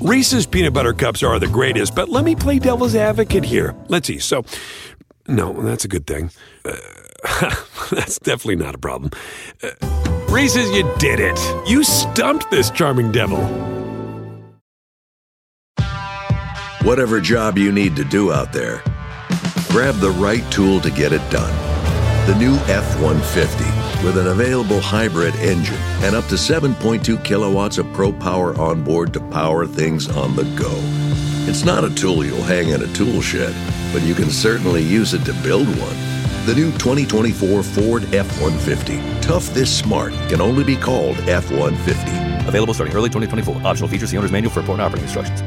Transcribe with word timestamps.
Reese's 0.00 0.46
peanut 0.46 0.72
butter 0.72 0.92
cups 0.92 1.24
are 1.24 1.40
the 1.40 1.48
greatest, 1.48 1.94
but 1.94 2.08
let 2.08 2.24
me 2.24 2.36
play 2.36 2.60
devil's 2.60 2.94
advocate 2.94 3.44
here. 3.44 3.74
Let's 3.88 4.06
see. 4.06 4.20
So, 4.20 4.44
no, 5.26 5.52
that's 5.62 5.84
a 5.84 5.88
good 5.88 6.06
thing. 6.06 6.30
Uh, 6.64 6.76
that's 7.90 8.18
definitely 8.20 8.56
not 8.56 8.76
a 8.76 8.78
problem. 8.78 9.10
Uh, 9.60 9.70
Reese's, 10.28 10.70
you 10.70 10.88
did 10.98 11.18
it. 11.18 11.38
You 11.68 11.82
stumped 11.82 12.48
this 12.48 12.70
charming 12.70 13.10
devil. 13.10 13.44
Whatever 16.82 17.20
job 17.20 17.58
you 17.58 17.72
need 17.72 17.96
to 17.96 18.04
do 18.04 18.32
out 18.32 18.52
there, 18.52 18.82
grab 19.68 19.96
the 19.96 20.14
right 20.16 20.48
tool 20.52 20.80
to 20.80 20.90
get 20.90 21.12
it 21.12 21.28
done. 21.28 21.52
The 22.26 22.36
new 22.38 22.54
F 22.72 23.00
150 23.00 23.77
with 24.04 24.16
an 24.16 24.28
available 24.28 24.80
hybrid 24.80 25.34
engine 25.36 25.78
and 26.02 26.14
up 26.14 26.24
to 26.26 26.34
7.2 26.34 27.24
kilowatts 27.24 27.78
of 27.78 27.92
pro 27.92 28.12
power 28.12 28.58
on 28.58 28.84
board 28.84 29.12
to 29.12 29.20
power 29.30 29.66
things 29.66 30.08
on 30.08 30.36
the 30.36 30.44
go. 30.56 30.72
It's 31.48 31.64
not 31.64 31.84
a 31.84 31.94
tool 31.94 32.24
you'll 32.24 32.42
hang 32.42 32.68
in 32.68 32.82
a 32.82 32.92
tool 32.92 33.20
shed, 33.20 33.54
but 33.92 34.02
you 34.02 34.14
can 34.14 34.30
certainly 34.30 34.82
use 34.82 35.14
it 35.14 35.24
to 35.24 35.32
build 35.42 35.66
one. 35.66 35.96
The 36.46 36.54
new 36.54 36.70
2024 36.72 37.62
Ford 37.62 38.14
F 38.14 38.40
150. 38.40 39.20
Tough 39.20 39.46
this 39.52 39.76
smart 39.76 40.12
can 40.28 40.40
only 40.40 40.64
be 40.64 40.76
called 40.76 41.16
F 41.28 41.50
150. 41.50 42.48
Available 42.48 42.74
starting 42.74 42.96
early 42.96 43.08
2024. 43.08 43.66
Optional 43.66 43.88
features 43.88 44.10
the 44.10 44.16
owner's 44.16 44.32
manual 44.32 44.52
for 44.52 44.60
important 44.60 44.82
operating 44.82 45.04
instructions. 45.04 45.42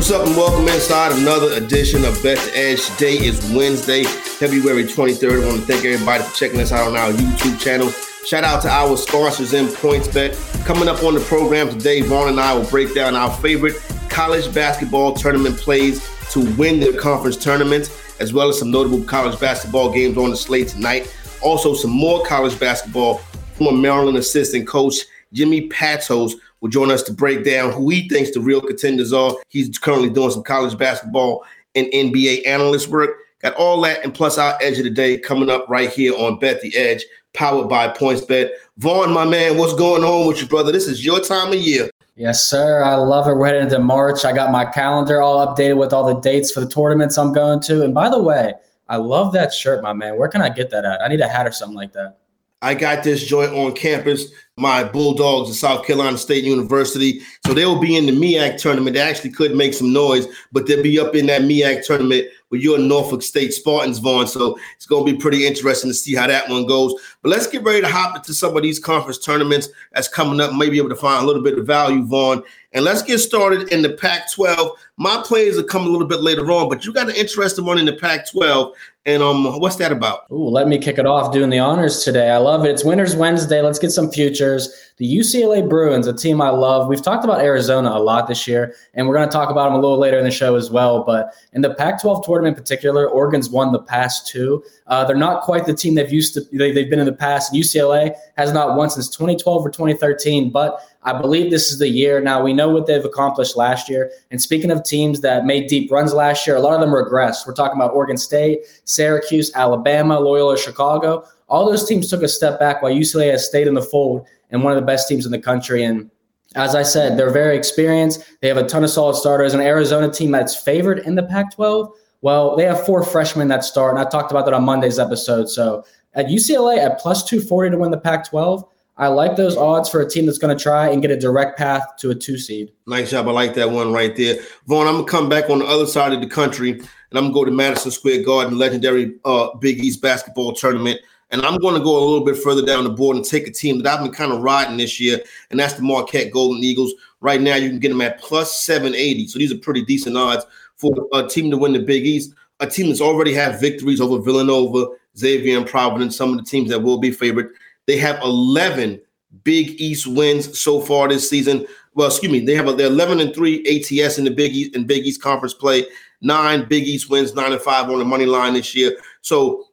What's 0.00 0.12
up 0.12 0.26
and 0.26 0.34
welcome 0.34 0.66
inside 0.66 1.12
another 1.12 1.52
edition 1.52 2.06
of 2.06 2.22
Best 2.22 2.50
Edge. 2.54 2.82
Today 2.92 3.18
is 3.18 3.38
Wednesday, 3.52 4.04
February 4.04 4.84
23rd. 4.84 5.44
I 5.44 5.46
want 5.46 5.60
to 5.60 5.66
thank 5.66 5.84
everybody 5.84 6.24
for 6.24 6.34
checking 6.34 6.58
us 6.58 6.72
out 6.72 6.88
on 6.88 6.96
our 6.96 7.10
YouTube 7.12 7.60
channel. 7.60 7.90
Shout 8.26 8.42
out 8.42 8.62
to 8.62 8.70
our 8.70 8.96
sponsors 8.96 9.52
in 9.52 9.66
PointsBet. 9.66 10.64
Coming 10.64 10.88
up 10.88 11.02
on 11.02 11.12
the 11.12 11.20
program 11.20 11.68
today, 11.68 12.00
Vaughn 12.00 12.30
and 12.30 12.40
I 12.40 12.54
will 12.54 12.64
break 12.64 12.94
down 12.94 13.14
our 13.14 13.30
favorite 13.30 13.76
college 14.08 14.52
basketball 14.54 15.12
tournament 15.12 15.58
plays 15.58 16.02
to 16.30 16.50
win 16.54 16.80
their 16.80 16.98
conference 16.98 17.36
tournaments, 17.36 17.90
as 18.20 18.32
well 18.32 18.48
as 18.48 18.58
some 18.58 18.70
notable 18.70 19.04
college 19.04 19.38
basketball 19.38 19.92
games 19.92 20.16
on 20.16 20.30
the 20.30 20.36
slate 20.36 20.68
tonight. 20.68 21.14
Also, 21.42 21.74
some 21.74 21.90
more 21.90 22.24
college 22.24 22.58
basketball 22.58 23.18
from 23.52 23.82
Maryland 23.82 24.16
assistant 24.16 24.66
coach 24.66 24.94
Jimmy 25.34 25.68
Patsos 25.68 26.32
will 26.60 26.68
join 26.68 26.90
us 26.90 27.02
to 27.04 27.12
break 27.12 27.44
down 27.44 27.72
who 27.72 27.88
he 27.88 28.08
thinks 28.08 28.30
the 28.32 28.40
real 28.40 28.60
contenders 28.60 29.12
are. 29.12 29.34
He's 29.48 29.78
currently 29.78 30.10
doing 30.10 30.30
some 30.30 30.42
college 30.42 30.76
basketball 30.76 31.44
and 31.74 31.86
NBA 31.88 32.46
analyst 32.46 32.88
work. 32.88 33.10
Got 33.40 33.54
all 33.54 33.80
that 33.82 34.04
and 34.04 34.12
plus 34.12 34.36
our 34.36 34.58
edge 34.60 34.78
of 34.78 34.84
the 34.84 34.90
day 34.90 35.16
coming 35.18 35.48
up 35.48 35.66
right 35.68 35.90
here 35.90 36.14
on 36.14 36.38
Bet 36.38 36.60
the 36.60 36.76
Edge, 36.76 37.02
powered 37.32 37.70
by 37.70 37.88
PointsBet. 37.88 38.50
Vaughn, 38.76 39.12
my 39.12 39.24
man, 39.24 39.56
what's 39.56 39.74
going 39.74 40.04
on 40.04 40.26
with 40.26 40.42
you, 40.42 40.46
brother? 40.46 40.72
This 40.72 40.86
is 40.86 41.04
your 41.04 41.20
time 41.20 41.48
of 41.48 41.54
year. 41.54 41.88
Yes, 42.16 42.46
sir. 42.46 42.82
I 42.82 42.96
love 42.96 43.26
it. 43.26 43.34
We're 43.34 43.46
heading 43.46 43.62
into 43.62 43.78
March. 43.78 44.26
I 44.26 44.32
got 44.32 44.52
my 44.52 44.66
calendar 44.66 45.22
all 45.22 45.46
updated 45.46 45.78
with 45.78 45.94
all 45.94 46.06
the 46.06 46.20
dates 46.20 46.52
for 46.52 46.60
the 46.60 46.68
tournaments 46.68 47.16
I'm 47.16 47.32
going 47.32 47.60
to. 47.60 47.82
And 47.82 47.94
by 47.94 48.10
the 48.10 48.22
way, 48.22 48.52
I 48.90 48.96
love 48.96 49.32
that 49.32 49.54
shirt, 49.54 49.82
my 49.82 49.94
man. 49.94 50.18
Where 50.18 50.28
can 50.28 50.42
I 50.42 50.50
get 50.50 50.68
that 50.70 50.84
at? 50.84 51.00
I 51.00 51.08
need 51.08 51.20
a 51.20 51.28
hat 51.28 51.46
or 51.46 51.52
something 51.52 51.76
like 51.76 51.94
that. 51.94 52.18
I 52.60 52.74
got 52.74 53.02
this 53.02 53.24
joint 53.24 53.54
on 53.54 53.72
campus. 53.72 54.26
My 54.60 54.84
Bulldogs 54.84 55.50
at 55.50 55.56
South 55.56 55.86
Carolina 55.86 56.18
State 56.18 56.44
University. 56.44 57.20
So 57.46 57.54
they'll 57.54 57.80
be 57.80 57.96
in 57.96 58.06
the 58.06 58.12
MEAC 58.12 58.60
tournament. 58.60 58.94
They 58.94 59.00
actually 59.00 59.30
could 59.30 59.54
make 59.54 59.74
some 59.74 59.92
noise, 59.92 60.26
but 60.52 60.66
they'll 60.66 60.82
be 60.82 60.98
up 60.98 61.14
in 61.14 61.26
that 61.26 61.42
MEAC 61.42 61.84
tournament 61.86 62.26
with 62.50 62.60
your 62.60 62.78
Norfolk 62.78 63.22
State 63.22 63.54
Spartans, 63.54 63.98
Vaughn. 63.98 64.26
So 64.26 64.58
it's 64.76 64.86
going 64.86 65.06
to 65.06 65.12
be 65.12 65.18
pretty 65.18 65.46
interesting 65.46 65.90
to 65.90 65.94
see 65.94 66.14
how 66.14 66.26
that 66.26 66.48
one 66.48 66.66
goes. 66.66 66.94
But 67.22 67.30
let's 67.30 67.46
get 67.46 67.62
ready 67.62 67.80
to 67.80 67.88
hop 67.88 68.16
into 68.16 68.34
some 68.34 68.56
of 68.56 68.62
these 68.62 68.78
conference 68.78 69.18
tournaments 69.18 69.68
that's 69.92 70.08
coming 70.08 70.40
up. 70.40 70.52
Maybe 70.54 70.78
able 70.78 70.88
to 70.90 70.96
find 70.96 71.22
a 71.22 71.26
little 71.26 71.42
bit 71.42 71.58
of 71.58 71.66
value, 71.66 72.04
Vaughn. 72.04 72.42
And 72.72 72.84
let's 72.84 73.02
get 73.02 73.18
started 73.18 73.72
in 73.72 73.82
the 73.82 73.90
Pac 73.90 74.32
12. 74.32 74.76
My 74.96 75.22
plays 75.24 75.58
are 75.58 75.62
come 75.62 75.86
a 75.86 75.88
little 75.88 76.06
bit 76.06 76.20
later 76.20 76.50
on, 76.52 76.68
but 76.68 76.84
you 76.84 76.92
got 76.92 77.08
an 77.08 77.16
interesting 77.16 77.64
one 77.64 77.78
in 77.78 77.86
the 77.86 77.94
Pac 77.94 78.30
12. 78.30 78.74
And 79.10 79.24
um, 79.24 79.58
what's 79.58 79.74
that 79.76 79.90
about? 79.90 80.30
Ooh, 80.30 80.48
let 80.48 80.68
me 80.68 80.78
kick 80.78 80.96
it 80.96 81.04
off 81.04 81.32
doing 81.32 81.50
the 81.50 81.58
honors 81.58 82.04
today. 82.04 82.30
I 82.30 82.36
love 82.36 82.64
it. 82.64 82.70
It's 82.70 82.84
Winners 82.84 83.16
Wednesday. 83.16 83.60
Let's 83.60 83.80
get 83.80 83.90
some 83.90 84.08
futures. 84.08 84.68
The 84.98 85.16
UCLA 85.16 85.68
Bruins, 85.68 86.06
a 86.06 86.12
team 86.12 86.40
I 86.40 86.50
love. 86.50 86.86
We've 86.86 87.02
talked 87.02 87.24
about 87.24 87.40
Arizona 87.40 87.90
a 87.90 87.98
lot 87.98 88.28
this 88.28 88.46
year, 88.46 88.72
and 88.94 89.08
we're 89.08 89.16
going 89.16 89.28
to 89.28 89.32
talk 89.32 89.50
about 89.50 89.64
them 89.64 89.72
a 89.72 89.80
little 89.80 89.98
later 89.98 90.16
in 90.16 90.22
the 90.22 90.30
show 90.30 90.54
as 90.54 90.70
well. 90.70 91.02
But 91.02 91.34
in 91.54 91.60
the 91.60 91.74
Pac 91.74 92.00
12 92.00 92.24
tournament 92.24 92.56
in 92.56 92.62
particular, 92.62 93.08
Oregon's 93.08 93.50
won 93.50 93.72
the 93.72 93.82
past 93.82 94.28
two. 94.28 94.62
Uh, 94.86 95.04
they're 95.04 95.16
not 95.16 95.42
quite 95.42 95.66
the 95.66 95.74
team 95.74 95.96
they've 95.96 96.12
used 96.12 96.34
to, 96.34 96.42
they, 96.52 96.70
they've 96.70 96.88
been 96.88 97.00
in 97.00 97.06
the 97.06 97.12
past. 97.12 97.52
UCLA 97.52 98.14
has 98.36 98.52
not 98.52 98.76
won 98.76 98.90
since 98.90 99.08
2012 99.08 99.66
or 99.66 99.70
2013, 99.70 100.50
but 100.50 100.82
I 101.02 101.18
believe 101.18 101.50
this 101.50 101.72
is 101.72 101.78
the 101.78 101.88
year. 101.88 102.20
Now, 102.20 102.42
we 102.42 102.52
know 102.52 102.68
what 102.68 102.86
they've 102.86 103.04
accomplished 103.04 103.56
last 103.56 103.88
year. 103.88 104.10
And 104.30 104.40
speaking 104.40 104.70
of 104.70 104.84
teams 104.84 105.20
that 105.22 105.46
made 105.46 105.68
deep 105.68 105.90
runs 105.90 106.12
last 106.12 106.46
year, 106.46 106.56
a 106.56 106.60
lot 106.60 106.74
of 106.74 106.80
them 106.80 106.90
regressed. 106.90 107.46
We're 107.46 107.54
talking 107.54 107.76
about 107.76 107.94
Oregon 107.94 108.18
State, 108.18 108.60
Syracuse, 108.84 109.50
Alabama, 109.54 110.20
Loyola, 110.20 110.58
Chicago. 110.58 111.24
All 111.48 111.64
those 111.64 111.88
teams 111.88 112.10
took 112.10 112.22
a 112.22 112.28
step 112.28 112.60
back 112.60 112.82
while 112.82 112.92
UCLA 112.92 113.30
has 113.30 113.46
stayed 113.46 113.66
in 113.66 113.74
the 113.74 113.82
fold 113.82 114.26
and 114.50 114.62
one 114.62 114.72
of 114.72 114.80
the 114.80 114.86
best 114.86 115.08
teams 115.08 115.24
in 115.24 115.32
the 115.32 115.38
country. 115.38 115.84
And 115.84 116.10
as 116.54 116.74
I 116.74 116.82
said, 116.82 117.16
they're 117.16 117.30
very 117.30 117.56
experienced. 117.56 118.22
They 118.42 118.48
have 118.48 118.56
a 118.58 118.66
ton 118.66 118.84
of 118.84 118.90
solid 118.90 119.16
starters. 119.16 119.54
An 119.54 119.60
Arizona 119.60 120.12
team 120.12 120.30
that's 120.32 120.54
favored 120.54 120.98
in 121.00 121.14
the 121.14 121.22
Pac 121.22 121.54
12. 121.54 121.90
Well, 122.22 122.56
they 122.56 122.64
have 122.64 122.84
four 122.84 123.02
freshmen 123.04 123.48
that 123.48 123.64
start. 123.64 123.96
And 123.96 124.06
I 124.06 124.08
talked 124.08 124.30
about 124.30 124.44
that 124.44 124.54
on 124.54 124.64
Monday's 124.64 124.98
episode. 124.98 125.48
So 125.48 125.84
at 126.14 126.26
UCLA 126.26 126.78
at 126.78 126.98
plus 126.98 127.24
240 127.24 127.70
to 127.70 127.78
win 127.78 127.90
the 127.90 127.98
Pac 127.98 128.28
12, 128.28 128.64
I 129.00 129.08
like 129.08 129.34
those 129.34 129.56
odds 129.56 129.88
for 129.88 130.02
a 130.02 130.08
team 130.08 130.26
that's 130.26 130.36
going 130.36 130.54
to 130.54 130.62
try 130.62 130.90
and 130.90 131.00
get 131.00 131.10
a 131.10 131.16
direct 131.16 131.56
path 131.56 131.96
to 132.00 132.10
a 132.10 132.14
two 132.14 132.36
seed. 132.36 132.70
Nice 132.86 133.10
job. 133.10 133.28
I 133.28 133.30
like 133.30 133.54
that 133.54 133.70
one 133.70 133.94
right 133.94 134.14
there. 134.14 134.36
Vaughn, 134.66 134.86
I'm 134.86 134.92
going 134.92 135.06
to 135.06 135.10
come 135.10 135.28
back 135.30 135.48
on 135.48 135.60
the 135.60 135.64
other 135.64 135.86
side 135.86 136.12
of 136.12 136.20
the 136.20 136.26
country 136.26 136.72
and 136.72 137.18
I'm 137.18 137.32
going 137.32 137.32
to 137.32 137.40
go 137.40 137.44
to 137.46 137.50
Madison 137.50 137.92
Square 137.92 138.24
Garden, 138.24 138.58
legendary 138.58 139.14
uh, 139.24 139.56
Big 139.56 139.82
East 139.82 140.02
basketball 140.02 140.52
tournament. 140.52 141.00
And 141.30 141.40
I'm 141.42 141.56
going 141.56 141.76
to 141.76 141.82
go 141.82 141.96
a 141.96 142.04
little 142.04 142.26
bit 142.26 142.36
further 142.36 142.64
down 142.64 142.84
the 142.84 142.90
board 142.90 143.16
and 143.16 143.24
take 143.24 143.46
a 143.46 143.50
team 143.50 143.78
that 143.78 143.90
I've 143.90 144.04
been 144.04 144.12
kind 144.12 144.32
of 144.32 144.42
riding 144.42 144.76
this 144.76 144.98
year, 144.98 145.20
and 145.50 145.60
that's 145.60 145.74
the 145.74 145.82
Marquette 145.82 146.32
Golden 146.32 146.62
Eagles. 146.62 146.92
Right 147.20 147.40
now, 147.40 147.54
you 147.54 147.68
can 147.68 147.78
get 147.78 147.90
them 147.90 148.00
at 148.00 148.20
plus 148.20 148.64
780. 148.64 149.28
So 149.28 149.38
these 149.38 149.52
are 149.52 149.58
pretty 149.58 149.84
decent 149.84 150.16
odds 150.16 150.44
for 150.76 150.92
a 151.12 151.28
team 151.28 151.50
to 151.52 151.56
win 151.56 151.72
the 151.72 151.78
Big 151.78 152.04
East. 152.04 152.34
A 152.58 152.66
team 152.66 152.88
that's 152.88 153.00
already 153.00 153.32
had 153.32 153.60
victories 153.60 154.00
over 154.00 154.20
Villanova, 154.20 154.88
Xavier, 155.16 155.56
and 155.56 155.66
Providence, 155.66 156.16
some 156.16 156.32
of 156.32 156.36
the 156.36 156.44
teams 156.44 156.68
that 156.70 156.82
will 156.82 156.98
be 156.98 157.12
favored. 157.12 157.54
They 157.90 157.96
have 157.96 158.22
11 158.22 159.00
Big 159.42 159.80
East 159.80 160.06
wins 160.06 160.60
so 160.60 160.80
far 160.80 161.08
this 161.08 161.28
season. 161.28 161.66
Well, 161.94 162.06
excuse 162.06 162.30
me, 162.30 162.38
they 162.38 162.54
have 162.54 162.68
a, 162.68 162.72
they're 162.72 162.86
11 162.86 163.18
and 163.18 163.34
3 163.34 163.66
ATS 163.66 164.16
in 164.16 164.22
the 164.22 164.30
Big 164.30 164.52
East 164.54 164.76
in 164.76 164.86
Big 164.86 165.04
East 165.04 165.20
conference 165.20 165.54
play. 165.54 165.86
Nine 166.20 166.68
Big 166.68 166.86
East 166.86 167.10
wins, 167.10 167.34
nine 167.34 167.50
and 167.50 167.60
five 167.60 167.90
on 167.90 167.98
the 167.98 168.04
money 168.04 168.26
line 168.26 168.54
this 168.54 168.76
year. 168.76 168.96
So 169.22 169.64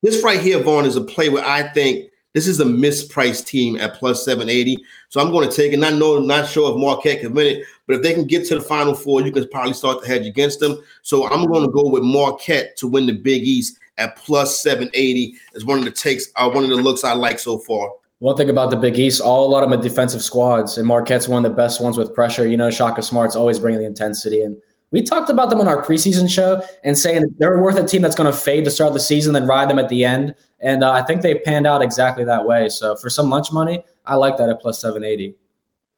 this 0.00 0.24
right 0.24 0.40
here, 0.40 0.62
Vaughn, 0.62 0.86
is 0.86 0.96
a 0.96 1.02
play 1.02 1.28
where 1.28 1.44
I 1.44 1.62
think 1.74 2.10
this 2.32 2.46
is 2.46 2.60
a 2.60 2.64
mispriced 2.64 3.44
team 3.44 3.76
at 3.76 3.96
plus 3.96 4.24
780. 4.24 4.82
So 5.10 5.20
I'm 5.20 5.30
going 5.30 5.46
to 5.46 5.54
take 5.54 5.74
it. 5.74 5.76
Not 5.76 5.96
know, 5.96 6.20
not 6.20 6.48
sure 6.48 6.72
if 6.72 6.80
Marquette 6.80 7.20
can 7.20 7.34
win 7.34 7.58
it, 7.58 7.66
but 7.86 7.96
if 7.96 8.02
they 8.02 8.14
can 8.14 8.26
get 8.26 8.46
to 8.46 8.54
the 8.54 8.62
final 8.62 8.94
four, 8.94 9.20
you 9.20 9.30
can 9.30 9.46
probably 9.48 9.74
start 9.74 10.00
to 10.00 10.08
hedge 10.08 10.26
against 10.26 10.58
them. 10.58 10.82
So 11.02 11.28
I'm 11.28 11.44
going 11.44 11.66
to 11.66 11.70
go 11.70 11.86
with 11.86 12.02
Marquette 12.02 12.78
to 12.78 12.88
win 12.88 13.04
the 13.04 13.12
Big 13.12 13.42
East 13.42 13.76
at 13.98 14.16
plus 14.16 14.62
780 14.62 15.34
is 15.54 15.64
one 15.64 15.78
of 15.78 15.84
the 15.84 15.90
takes, 15.90 16.26
uh, 16.36 16.50
one 16.50 16.64
of 16.64 16.70
the 16.70 16.76
looks 16.76 17.04
I 17.04 17.12
like 17.12 17.38
so 17.38 17.58
far. 17.58 17.90
One 18.18 18.36
thing 18.36 18.50
about 18.50 18.70
the 18.70 18.76
Big 18.76 18.98
East, 18.98 19.20
all 19.20 19.48
a 19.48 19.50
lot 19.50 19.64
of 19.64 19.70
them 19.70 19.78
are 19.78 19.82
defensive 19.82 20.22
squads, 20.22 20.78
and 20.78 20.86
Marquette's 20.86 21.28
one 21.28 21.44
of 21.44 21.50
the 21.50 21.56
best 21.56 21.80
ones 21.80 21.98
with 21.98 22.14
pressure. 22.14 22.46
You 22.46 22.56
know, 22.56 22.70
Shaka 22.70 23.02
Smart's 23.02 23.34
always 23.34 23.58
bringing 23.58 23.80
the 23.80 23.86
intensity, 23.86 24.42
and 24.42 24.56
we 24.92 25.02
talked 25.02 25.30
about 25.30 25.50
them 25.50 25.60
on 25.60 25.66
our 25.66 25.82
preseason 25.82 26.30
show 26.30 26.62
and 26.84 26.96
saying 26.96 27.24
they're 27.38 27.58
worth 27.60 27.76
a 27.76 27.84
team 27.84 28.02
that's 28.02 28.14
going 28.14 28.30
to 28.30 28.38
fade 28.38 28.64
to 28.66 28.70
start 28.70 28.92
the 28.92 29.00
season, 29.00 29.32
then 29.32 29.46
ride 29.46 29.68
them 29.68 29.78
at 29.78 29.88
the 29.88 30.04
end. 30.04 30.34
And 30.60 30.84
uh, 30.84 30.92
I 30.92 31.02
think 31.02 31.22
they 31.22 31.36
panned 31.36 31.66
out 31.66 31.82
exactly 31.82 32.24
that 32.24 32.46
way. 32.46 32.68
So 32.68 32.94
for 32.96 33.10
some 33.10 33.30
lunch 33.30 33.50
money, 33.50 33.82
I 34.04 34.16
like 34.16 34.36
that 34.36 34.50
at 34.50 34.60
plus 34.60 34.80
780. 34.80 35.34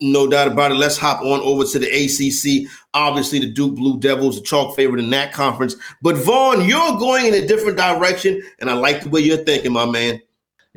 No 0.00 0.26
doubt 0.26 0.48
about 0.48 0.72
it. 0.72 0.74
Let's 0.74 0.98
hop 0.98 1.22
on 1.22 1.40
over 1.40 1.64
to 1.64 1.78
the 1.78 1.86
ACC. 1.86 2.68
Obviously, 2.94 3.38
the 3.38 3.50
Duke 3.50 3.76
Blue 3.76 3.98
Devils, 3.98 4.38
the 4.38 4.44
chalk 4.44 4.74
favorite 4.74 5.02
in 5.02 5.10
that 5.10 5.32
conference. 5.32 5.76
But 6.02 6.16
Vaughn, 6.16 6.68
you're 6.68 6.98
going 6.98 7.26
in 7.26 7.34
a 7.34 7.46
different 7.46 7.76
direction, 7.76 8.42
and 8.58 8.68
I 8.68 8.74
like 8.74 9.02
the 9.02 9.08
way 9.08 9.20
you're 9.20 9.38
thinking, 9.38 9.72
my 9.72 9.86
man. 9.86 10.20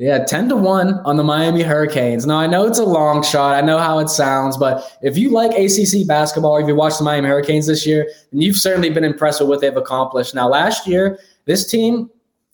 Yeah, 0.00 0.22
10 0.24 0.50
to 0.50 0.56
1 0.56 1.00
on 1.00 1.16
the 1.16 1.24
Miami 1.24 1.62
Hurricanes. 1.62 2.24
Now, 2.24 2.38
I 2.38 2.46
know 2.46 2.64
it's 2.64 2.78
a 2.78 2.84
long 2.84 3.24
shot. 3.24 3.56
I 3.56 3.66
know 3.66 3.78
how 3.78 3.98
it 3.98 4.08
sounds, 4.08 4.56
but 4.56 4.96
if 5.02 5.18
you 5.18 5.30
like 5.30 5.50
ACC 5.50 6.06
basketball 6.06 6.52
or 6.52 6.60
if 6.60 6.68
you 6.68 6.76
watched 6.76 6.98
the 6.98 7.04
Miami 7.04 7.26
Hurricanes 7.26 7.66
this 7.66 7.84
year, 7.84 8.08
then 8.30 8.40
you've 8.40 8.56
certainly 8.56 8.90
been 8.90 9.02
impressed 9.02 9.40
with 9.40 9.48
what 9.48 9.60
they've 9.60 9.76
accomplished. 9.76 10.36
Now, 10.36 10.48
last 10.48 10.86
year, 10.86 11.18
this 11.46 11.68
team 11.68 12.08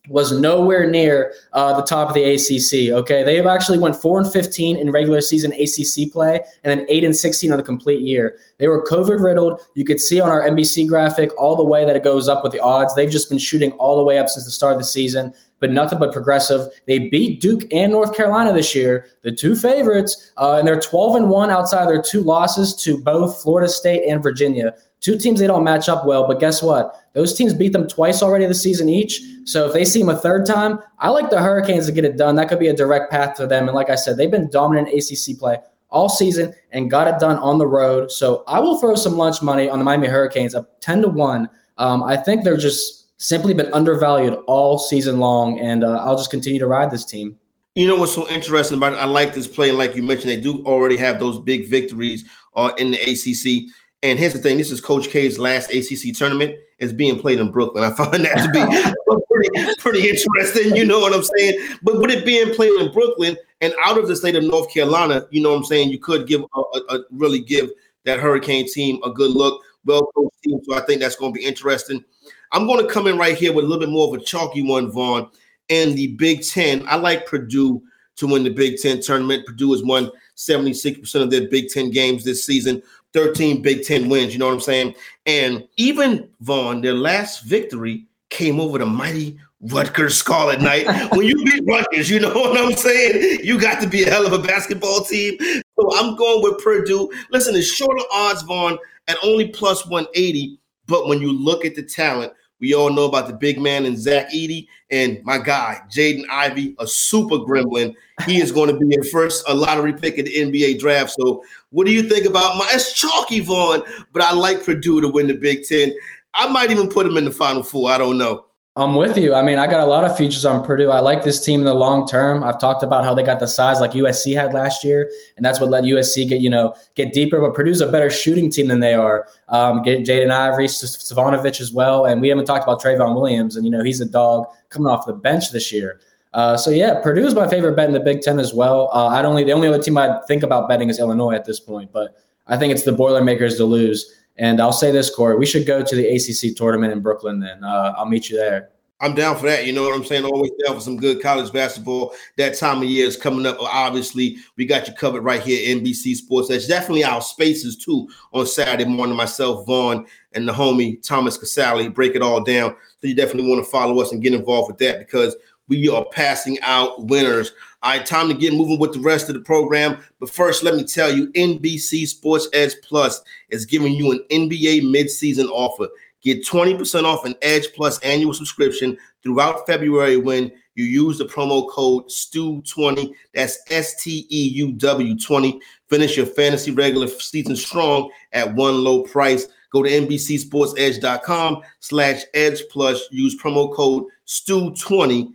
was 0.08 0.38
nowhere 0.38 0.88
near 0.88 1.32
uh, 1.54 1.74
the 1.74 1.86
top 1.86 2.08
of 2.08 2.14
the 2.14 2.22
ACC. 2.22 2.94
Okay, 2.94 3.22
they 3.22 3.36
have 3.36 3.46
actually 3.46 3.78
went 3.78 3.96
four 3.96 4.20
and 4.20 4.30
fifteen 4.30 4.76
in 4.76 4.90
regular 4.90 5.20
season 5.20 5.52
ACC 5.52 6.12
play, 6.12 6.40
and 6.62 6.78
then 6.78 6.86
eight 6.88 7.04
and 7.04 7.16
sixteen 7.16 7.50
on 7.52 7.56
the 7.56 7.62
complete 7.62 8.00
year. 8.00 8.36
They 8.58 8.68
were 8.68 8.84
COVID 8.84 9.22
riddled. 9.22 9.62
You 9.74 9.84
could 9.84 10.00
see 10.00 10.20
on 10.20 10.28
our 10.28 10.42
NBC 10.42 10.86
graphic 10.86 11.30
all 11.38 11.56
the 11.56 11.64
way 11.64 11.84
that 11.86 11.96
it 11.96 12.04
goes 12.04 12.28
up 12.28 12.42
with 12.42 12.52
the 12.52 12.60
odds. 12.60 12.94
They've 12.94 13.10
just 13.10 13.30
been 13.30 13.38
shooting 13.38 13.72
all 13.72 13.96
the 13.96 14.04
way 14.04 14.18
up 14.18 14.28
since 14.28 14.44
the 14.44 14.50
start 14.50 14.74
of 14.74 14.78
the 14.78 14.84
season, 14.84 15.32
but 15.58 15.70
nothing 15.70 15.98
but 15.98 16.12
progressive. 16.12 16.68
They 16.86 17.08
beat 17.08 17.40
Duke 17.40 17.62
and 17.72 17.90
North 17.90 18.14
Carolina 18.14 18.52
this 18.52 18.74
year, 18.74 19.06
the 19.22 19.32
two 19.32 19.56
favorites, 19.56 20.32
uh, 20.36 20.56
and 20.58 20.68
they're 20.68 20.80
twelve 20.80 21.16
and 21.16 21.30
one 21.30 21.50
outside 21.50 21.88
their 21.88 22.02
two 22.02 22.20
losses 22.20 22.74
to 22.82 22.98
both 22.98 23.40
Florida 23.40 23.70
State 23.70 24.06
and 24.06 24.22
Virginia. 24.22 24.74
Two 25.04 25.18
teams 25.18 25.38
they 25.38 25.46
don't 25.46 25.64
match 25.64 25.90
up 25.90 26.06
well, 26.06 26.26
but 26.26 26.40
guess 26.40 26.62
what? 26.62 26.98
Those 27.12 27.34
teams 27.34 27.52
beat 27.52 27.74
them 27.74 27.86
twice 27.86 28.22
already 28.22 28.46
this 28.46 28.62
season 28.62 28.88
each. 28.88 29.20
So 29.44 29.66
if 29.66 29.74
they 29.74 29.84
see 29.84 30.00
them 30.00 30.08
a 30.08 30.16
third 30.16 30.46
time, 30.46 30.78
I 30.98 31.10
like 31.10 31.28
the 31.28 31.42
Hurricanes 31.42 31.84
to 31.84 31.92
get 31.92 32.06
it 32.06 32.16
done. 32.16 32.36
That 32.36 32.48
could 32.48 32.58
be 32.58 32.68
a 32.68 32.74
direct 32.74 33.10
path 33.10 33.36
to 33.36 33.46
them. 33.46 33.68
And 33.68 33.74
like 33.74 33.90
I 33.90 33.96
said, 33.96 34.16
they've 34.16 34.30
been 34.30 34.48
dominant 34.48 34.88
ACC 34.88 35.38
play 35.38 35.58
all 35.90 36.08
season 36.08 36.54
and 36.70 36.90
got 36.90 37.06
it 37.06 37.20
done 37.20 37.36
on 37.36 37.58
the 37.58 37.66
road. 37.66 38.10
So 38.10 38.44
I 38.46 38.60
will 38.60 38.78
throw 38.78 38.94
some 38.94 39.18
lunch 39.18 39.42
money 39.42 39.68
on 39.68 39.78
the 39.78 39.84
Miami 39.84 40.06
Hurricanes 40.06 40.54
up 40.54 40.80
10 40.80 41.02
to 41.02 41.08
1. 41.08 41.50
Um, 41.76 42.02
I 42.02 42.16
think 42.16 42.42
they're 42.42 42.56
just 42.56 43.20
simply 43.20 43.52
been 43.52 43.70
undervalued 43.74 44.38
all 44.46 44.78
season 44.78 45.18
long. 45.18 45.60
And 45.60 45.84
uh, 45.84 46.02
I'll 46.02 46.16
just 46.16 46.30
continue 46.30 46.60
to 46.60 46.66
ride 46.66 46.90
this 46.90 47.04
team. 47.04 47.38
You 47.74 47.88
know 47.88 47.96
what's 47.96 48.14
so 48.14 48.26
interesting 48.30 48.78
about 48.78 48.94
it? 48.94 48.96
I 48.96 49.04
like 49.04 49.34
this 49.34 49.48
play. 49.48 49.70
Like 49.70 49.96
you 49.96 50.02
mentioned, 50.02 50.30
they 50.30 50.40
do 50.40 50.64
already 50.64 50.96
have 50.96 51.20
those 51.20 51.40
big 51.40 51.68
victories 51.68 52.24
uh, 52.56 52.72
in 52.78 52.92
the 52.92 53.00
ACC. 53.02 53.70
And 54.04 54.18
here's 54.18 54.34
the 54.34 54.38
thing: 54.38 54.58
this 54.58 54.70
is 54.70 54.80
Coach 54.80 55.08
K's 55.08 55.38
last 55.38 55.72
ACC 55.72 56.14
tournament. 56.14 56.56
It's 56.78 56.92
being 56.92 57.18
played 57.18 57.40
in 57.40 57.50
Brooklyn. 57.50 57.82
I 57.82 57.90
find 57.90 58.24
that 58.24 58.36
to 58.36 58.50
be 58.50 59.24
pretty, 59.32 59.74
pretty 59.78 60.08
interesting. 60.08 60.76
You 60.76 60.84
know 60.84 61.00
what 61.00 61.14
I'm 61.14 61.22
saying? 61.22 61.58
But 61.82 61.98
with 61.98 62.10
it 62.10 62.24
being 62.26 62.54
played 62.54 62.80
in 62.80 62.92
Brooklyn 62.92 63.36
and 63.60 63.72
out 63.82 63.98
of 63.98 64.06
the 64.06 64.14
state 64.14 64.36
of 64.36 64.44
North 64.44 64.72
Carolina, 64.72 65.26
you 65.30 65.42
know 65.42 65.50
what 65.50 65.56
I'm 65.56 65.64
saying? 65.64 65.88
You 65.88 65.98
could 65.98 66.26
give 66.26 66.42
a, 66.42 66.60
a, 66.60 66.96
a 66.96 67.00
really 67.10 67.40
give 67.40 67.70
that 68.04 68.20
Hurricane 68.20 68.70
team 68.70 69.00
a 69.02 69.10
good 69.10 69.30
look. 69.30 69.62
Well 69.86 70.10
team. 70.44 70.60
So 70.64 70.76
I 70.76 70.80
think 70.80 71.00
that's 71.00 71.16
going 71.16 71.32
to 71.32 71.38
be 71.38 71.44
interesting. 71.44 72.04
I'm 72.52 72.66
going 72.66 72.86
to 72.86 72.92
come 72.92 73.06
in 73.06 73.18
right 73.18 73.36
here 73.36 73.52
with 73.52 73.64
a 73.64 73.68
little 73.68 73.80
bit 73.80 73.90
more 73.90 74.14
of 74.14 74.20
a 74.20 74.24
chalky 74.24 74.62
one, 74.62 74.90
Vaughn. 74.90 75.28
In 75.68 75.94
the 75.94 76.08
Big 76.08 76.44
Ten, 76.44 76.84
I 76.86 76.96
like 76.96 77.26
Purdue 77.26 77.82
to 78.16 78.26
win 78.26 78.44
the 78.44 78.50
Big 78.50 78.78
Ten 78.78 79.00
tournament. 79.00 79.46
Purdue 79.46 79.72
has 79.72 79.82
won 79.82 80.10
76% 80.36 81.22
of 81.22 81.30
their 81.30 81.48
Big 81.48 81.68
Ten 81.68 81.90
games 81.90 82.22
this 82.22 82.44
season. 82.44 82.82
13 83.14 83.62
Big 83.62 83.84
Ten 83.84 84.08
wins. 84.08 84.32
You 84.32 84.38
know 84.38 84.46
what 84.46 84.54
I'm 84.54 84.60
saying? 84.60 84.94
And 85.24 85.66
even 85.76 86.28
Vaughn, 86.40 86.80
their 86.82 86.94
last 86.94 87.44
victory 87.44 88.04
came 88.28 88.60
over 88.60 88.78
the 88.78 88.86
mighty 88.86 89.38
Rutgers 89.60 90.16
Scarlet 90.16 90.60
Knight. 90.60 90.86
when 91.12 91.26
you 91.26 91.42
beat 91.44 91.64
Rutgers, 91.66 92.10
you 92.10 92.20
know 92.20 92.34
what 92.34 92.60
I'm 92.60 92.76
saying? 92.76 93.40
You 93.42 93.58
got 93.58 93.80
to 93.80 93.88
be 93.88 94.02
a 94.02 94.10
hell 94.10 94.26
of 94.26 94.32
a 94.32 94.38
basketball 94.38 95.04
team. 95.04 95.38
So 95.40 95.96
I'm 95.96 96.16
going 96.16 96.42
with 96.42 96.62
Purdue. 96.62 97.10
Listen, 97.30 97.54
it's 97.54 97.66
shorter 97.66 98.04
odds, 98.12 98.42
Vaughn, 98.42 98.78
at 99.08 99.16
only 99.22 99.48
plus 99.48 99.86
180. 99.86 100.58
But 100.86 101.06
when 101.06 101.20
you 101.20 101.32
look 101.32 101.64
at 101.64 101.74
the 101.74 101.82
talent, 101.82 102.32
we 102.64 102.72
all 102.74 102.90
know 102.90 103.04
about 103.04 103.26
the 103.26 103.34
big 103.34 103.60
man 103.60 103.84
and 103.84 103.98
Zach 103.98 104.30
Edey 104.30 104.68
and 104.90 105.22
my 105.22 105.36
guy, 105.36 105.82
Jaden 105.90 106.24
Ivey, 106.30 106.74
a 106.78 106.86
super 106.86 107.36
gremlin. 107.36 107.94
He 108.24 108.40
is 108.40 108.50
going 108.50 108.70
to 108.70 108.86
be 108.86 108.96
a 108.96 109.04
first 109.04 109.44
a 109.46 109.54
lottery 109.54 109.92
pick 109.92 110.16
in 110.16 110.24
the 110.24 110.34
NBA 110.34 110.78
draft. 110.78 111.10
So, 111.10 111.44
what 111.72 111.86
do 111.86 111.92
you 111.92 112.08
think 112.08 112.24
about 112.24 112.56
my? 112.56 112.66
It's 112.72 112.98
chalky, 112.98 113.40
Vaughn, 113.40 113.82
but 114.14 114.22
I 114.22 114.32
like 114.32 114.64
Purdue 114.64 115.02
to 115.02 115.08
win 115.08 115.26
the 115.26 115.34
Big 115.34 115.64
Ten. 115.64 115.94
I 116.32 116.48
might 116.48 116.70
even 116.70 116.88
put 116.88 117.04
him 117.04 117.18
in 117.18 117.26
the 117.26 117.30
Final 117.30 117.62
Four. 117.62 117.90
I 117.90 117.98
don't 117.98 118.16
know. 118.16 118.46
I'm 118.76 118.96
with 118.96 119.16
you. 119.16 119.34
I 119.34 119.42
mean, 119.42 119.56
I 119.56 119.68
got 119.68 119.80
a 119.80 119.86
lot 119.86 120.02
of 120.02 120.16
features 120.16 120.44
on 120.44 120.64
Purdue. 120.64 120.90
I 120.90 120.98
like 120.98 121.22
this 121.22 121.44
team 121.44 121.60
in 121.60 121.66
the 121.66 121.74
long 121.74 122.08
term. 122.08 122.42
I've 122.42 122.58
talked 122.58 122.82
about 122.82 123.04
how 123.04 123.14
they 123.14 123.22
got 123.22 123.38
the 123.38 123.46
size 123.46 123.78
like 123.78 123.92
USC 123.92 124.34
had 124.34 124.52
last 124.52 124.82
year, 124.82 125.08
and 125.36 125.46
that's 125.46 125.60
what 125.60 125.70
let 125.70 125.84
USC 125.84 126.28
get 126.28 126.40
you 126.40 126.50
know 126.50 126.74
get 126.96 127.12
deeper. 127.12 127.40
But 127.40 127.54
Purdue's 127.54 127.80
a 127.80 127.86
better 127.86 128.10
shooting 128.10 128.50
team 128.50 128.66
than 128.66 128.80
they 128.80 128.94
are. 128.94 129.28
Um, 129.48 129.82
get 129.82 130.00
Jaden 130.00 130.32
Ivey, 130.32 130.64
Stefanovic 130.64 131.60
as 131.60 131.72
well, 131.72 132.04
and 132.04 132.20
we 132.20 132.28
haven't 132.28 132.46
talked 132.46 132.64
about 132.64 132.82
Trevion 132.82 133.14
Williams, 133.14 133.54
and 133.54 133.64
you 133.64 133.70
know 133.70 133.84
he's 133.84 134.00
a 134.00 134.06
dog 134.06 134.46
coming 134.70 134.88
off 134.88 135.06
the 135.06 135.12
bench 135.12 135.52
this 135.52 135.72
year. 135.72 136.00
Uh, 136.32 136.56
so 136.56 136.72
yeah, 136.72 137.00
Purdue 137.00 137.24
is 137.24 137.34
my 137.36 137.46
favorite 137.46 137.76
bet 137.76 137.86
in 137.86 137.92
the 137.92 138.00
Big 138.00 138.22
Ten 138.22 138.40
as 138.40 138.52
well. 138.52 138.90
Uh, 138.92 139.06
I'd 139.06 139.24
only 139.24 139.44
the 139.44 139.52
only 139.52 139.68
other 139.68 139.80
team 139.80 139.96
I 139.96 140.20
think 140.26 140.42
about 140.42 140.68
betting 140.68 140.90
is 140.90 140.98
Illinois 140.98 141.34
at 141.34 141.44
this 141.44 141.60
point, 141.60 141.92
but 141.92 142.16
I 142.48 142.56
think 142.56 142.72
it's 142.72 142.82
the 142.82 142.92
Boilermakers 142.92 143.56
to 143.58 143.64
lose. 143.66 144.12
And 144.36 144.60
I'll 144.60 144.72
say 144.72 144.90
this, 144.90 145.14
Corey, 145.14 145.36
we 145.36 145.46
should 145.46 145.66
go 145.66 145.82
to 145.82 145.96
the 145.96 146.08
ACC 146.08 146.56
tournament 146.56 146.92
in 146.92 147.00
Brooklyn. 147.00 147.40
Then 147.40 147.62
uh, 147.62 147.94
I'll 147.96 148.06
meet 148.06 148.28
you 148.28 148.36
there. 148.36 148.70
I'm 149.00 149.14
down 149.14 149.36
for 149.36 149.46
that. 149.46 149.66
You 149.66 149.72
know 149.72 149.82
what 149.82 149.94
I'm 149.94 150.04
saying? 150.04 150.24
Always 150.24 150.52
down 150.64 150.76
for 150.76 150.80
some 150.80 150.96
good 150.96 151.20
college 151.20 151.52
basketball. 151.52 152.14
That 152.38 152.56
time 152.56 152.78
of 152.78 152.84
year 152.84 153.06
is 153.06 153.16
coming 153.16 153.44
up. 153.44 153.58
Obviously, 153.60 154.38
we 154.56 154.66
got 154.66 154.88
you 154.88 154.94
covered 154.94 155.22
right 155.22 155.42
here, 155.42 155.76
NBC 155.76 156.14
Sports. 156.14 156.48
That's 156.48 156.68
definitely 156.68 157.04
our 157.04 157.20
spaces 157.20 157.76
too 157.76 158.08
on 158.32 158.46
Saturday 158.46 158.84
morning. 158.84 159.16
Myself, 159.16 159.66
Vaughn, 159.66 160.06
and 160.32 160.48
the 160.48 160.52
homie 160.52 161.02
Thomas 161.02 161.36
Casale 161.36 161.88
break 161.88 162.14
it 162.14 162.22
all 162.22 162.42
down. 162.42 162.76
So 163.00 163.08
you 163.08 163.14
definitely 163.14 163.50
want 163.50 163.64
to 163.64 163.70
follow 163.70 164.00
us 164.00 164.12
and 164.12 164.22
get 164.22 164.32
involved 164.32 164.68
with 164.68 164.78
that 164.78 165.00
because 165.00 165.36
we 165.68 165.88
are 165.88 166.04
passing 166.12 166.58
out 166.62 167.04
winners. 167.06 167.52
All 167.84 167.90
right, 167.90 168.06
time 168.06 168.28
to 168.28 168.34
get 168.34 168.54
moving 168.54 168.78
with 168.78 168.94
the 168.94 169.00
rest 169.00 169.28
of 169.28 169.34
the 169.34 169.42
program. 169.42 169.98
But 170.18 170.30
first, 170.30 170.62
let 170.62 170.74
me 170.74 170.84
tell 170.84 171.12
you, 171.12 171.30
NBC 171.32 172.08
Sports 172.08 172.48
Edge 172.54 172.72
Plus 172.82 173.20
is 173.50 173.66
giving 173.66 173.92
you 173.92 174.10
an 174.10 174.24
NBA 174.30 174.84
midseason 174.84 175.50
offer. 175.50 175.88
Get 176.22 176.46
20% 176.46 177.04
off 177.04 177.26
an 177.26 177.34
Edge 177.42 177.66
Plus 177.74 177.98
annual 177.98 178.32
subscription 178.32 178.96
throughout 179.22 179.66
February 179.66 180.16
when 180.16 180.50
you 180.76 180.84
use 180.84 181.18
the 181.18 181.26
promo 181.26 181.68
code 181.70 182.08
STEW20. 182.08 183.12
That's 183.34 183.58
S 183.68 184.02
T 184.02 184.26
E 184.30 184.48
U 184.54 184.72
W 184.72 185.18
20. 185.18 185.60
Finish 185.90 186.16
your 186.16 186.24
fantasy 186.24 186.70
regular 186.70 187.06
season 187.06 187.54
strong 187.54 188.10
at 188.32 188.54
one 188.54 188.82
low 188.82 189.02
price. 189.02 189.46
Go 189.70 189.82
to 189.82 189.90
NBCSportsEdge.com 189.90 191.60
slash 191.80 192.22
Edge 192.32 192.62
Plus. 192.70 193.06
Use 193.10 193.38
promo 193.38 193.70
code 193.74 194.04
STEW20 194.26 195.34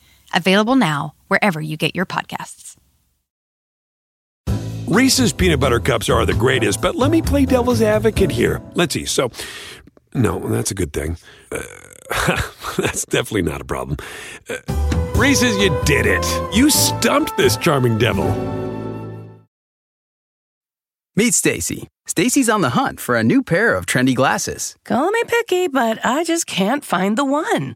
available 0.33 0.75
now 0.75 1.13
wherever 1.27 1.61
you 1.61 1.77
get 1.77 1.95
your 1.95 2.05
podcasts. 2.05 2.75
Reese's 4.87 5.31
peanut 5.31 5.61
butter 5.61 5.79
cups 5.79 6.09
are 6.09 6.25
the 6.25 6.33
greatest, 6.33 6.81
but 6.81 6.95
let 6.95 7.11
me 7.11 7.21
play 7.21 7.45
devil's 7.45 7.81
advocate 7.81 8.29
here. 8.29 8.61
Let's 8.73 8.93
see. 8.93 9.05
So, 9.05 9.31
no, 10.13 10.39
that's 10.39 10.71
a 10.71 10.73
good 10.73 10.91
thing. 10.91 11.17
Uh, 11.49 11.61
that's 12.77 13.05
definitely 13.05 13.43
not 13.43 13.61
a 13.61 13.65
problem. 13.65 13.97
Uh, 14.49 14.57
Reese's, 15.15 15.55
you 15.57 15.69
did 15.85 16.05
it. 16.05 16.25
You 16.53 16.69
stumped 16.69 17.37
this 17.37 17.55
charming 17.55 17.97
devil. 17.99 18.25
Meet 21.15 21.33
Stacy. 21.35 21.87
Stacy's 22.07 22.49
on 22.49 22.61
the 22.61 22.71
hunt 22.71 22.99
for 22.99 23.15
a 23.15 23.23
new 23.23 23.43
pair 23.43 23.75
of 23.75 23.85
trendy 23.85 24.15
glasses. 24.15 24.75
Call 24.83 25.11
me 25.11 25.23
picky, 25.27 25.67
but 25.67 26.05
I 26.05 26.23
just 26.23 26.47
can't 26.47 26.83
find 26.83 27.17
the 27.17 27.25
one. 27.25 27.75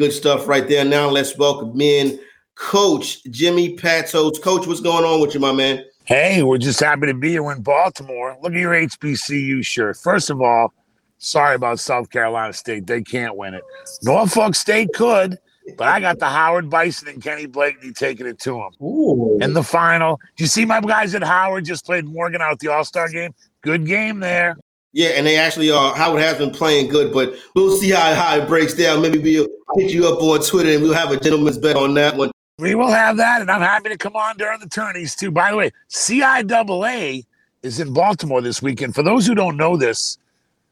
Good 0.00 0.14
stuff 0.14 0.48
right 0.48 0.66
there. 0.66 0.82
Now 0.82 1.10
let's 1.10 1.36
welcome 1.36 1.78
in 1.78 2.18
Coach 2.54 3.22
Jimmy 3.24 3.76
Patsos. 3.76 4.40
Coach, 4.40 4.66
what's 4.66 4.80
going 4.80 5.04
on 5.04 5.20
with 5.20 5.34
you, 5.34 5.40
my 5.40 5.52
man? 5.52 5.84
Hey, 6.06 6.42
we're 6.42 6.56
just 6.56 6.80
happy 6.80 7.04
to 7.04 7.12
be 7.12 7.32
here 7.32 7.52
in 7.52 7.60
Baltimore. 7.60 8.34
Look 8.40 8.54
at 8.54 8.58
your 8.58 8.72
HBCU 8.72 9.62
shirt. 9.62 9.98
First 9.98 10.30
of 10.30 10.40
all, 10.40 10.72
sorry 11.18 11.54
about 11.54 11.80
South 11.80 12.08
Carolina 12.08 12.54
State. 12.54 12.86
They 12.86 13.02
can't 13.02 13.36
win 13.36 13.52
it. 13.52 13.62
Norfolk 14.02 14.54
State 14.54 14.88
could. 14.94 15.36
but 15.76 15.86
I 15.88 16.00
got 16.00 16.18
the 16.18 16.30
Howard 16.30 16.70
Bison 16.70 17.08
and 17.08 17.22
Kenny 17.22 17.44
Blakeney 17.44 17.92
taking 17.92 18.26
it 18.26 18.38
to 18.38 18.52
them. 18.52 18.70
Ooh. 18.82 19.36
in 19.42 19.52
the 19.52 19.62
final. 19.62 20.18
Do 20.34 20.44
you 20.44 20.48
see 20.48 20.64
my 20.64 20.80
guys 20.80 21.14
at 21.14 21.22
Howard 21.22 21.66
just 21.66 21.84
played 21.84 22.06
Morgan 22.06 22.40
out 22.40 22.52
at 22.52 22.58
the 22.60 22.68
All 22.68 22.86
Star 22.86 23.10
game? 23.10 23.34
Good 23.60 23.84
game 23.84 24.20
there. 24.20 24.56
Yeah, 24.92 25.10
and 25.10 25.26
they 25.26 25.36
actually 25.36 25.70
uh 25.70 25.92
Howard 25.94 26.20
has 26.20 26.38
been 26.38 26.50
playing 26.50 26.88
good, 26.88 27.12
but 27.12 27.34
we'll 27.54 27.76
see 27.76 27.90
how, 27.90 28.14
how 28.14 28.36
it 28.36 28.48
breaks 28.48 28.74
down. 28.74 29.02
Maybe 29.02 29.18
we'll 29.18 29.48
hit 29.76 29.92
you 29.92 30.08
up 30.08 30.20
on 30.20 30.40
Twitter 30.40 30.70
and 30.70 30.82
we'll 30.82 30.94
have 30.94 31.12
a 31.12 31.20
gentleman's 31.20 31.58
bet 31.58 31.76
on 31.76 31.94
that 31.94 32.16
one. 32.16 32.30
We 32.58 32.74
will 32.74 32.90
have 32.90 33.16
that, 33.16 33.40
and 33.40 33.50
I'm 33.50 33.62
happy 33.62 33.88
to 33.88 33.96
come 33.96 34.16
on 34.16 34.36
during 34.36 34.60
the 34.60 34.68
tourneys 34.68 35.14
too. 35.14 35.30
By 35.30 35.50
the 35.50 35.56
way, 35.56 35.70
CIAA 35.90 37.24
is 37.62 37.80
in 37.80 37.94
Baltimore 37.94 38.42
this 38.42 38.60
weekend. 38.60 38.94
For 38.94 39.02
those 39.02 39.26
who 39.26 39.34
don't 39.34 39.56
know 39.56 39.76
this, 39.76 40.18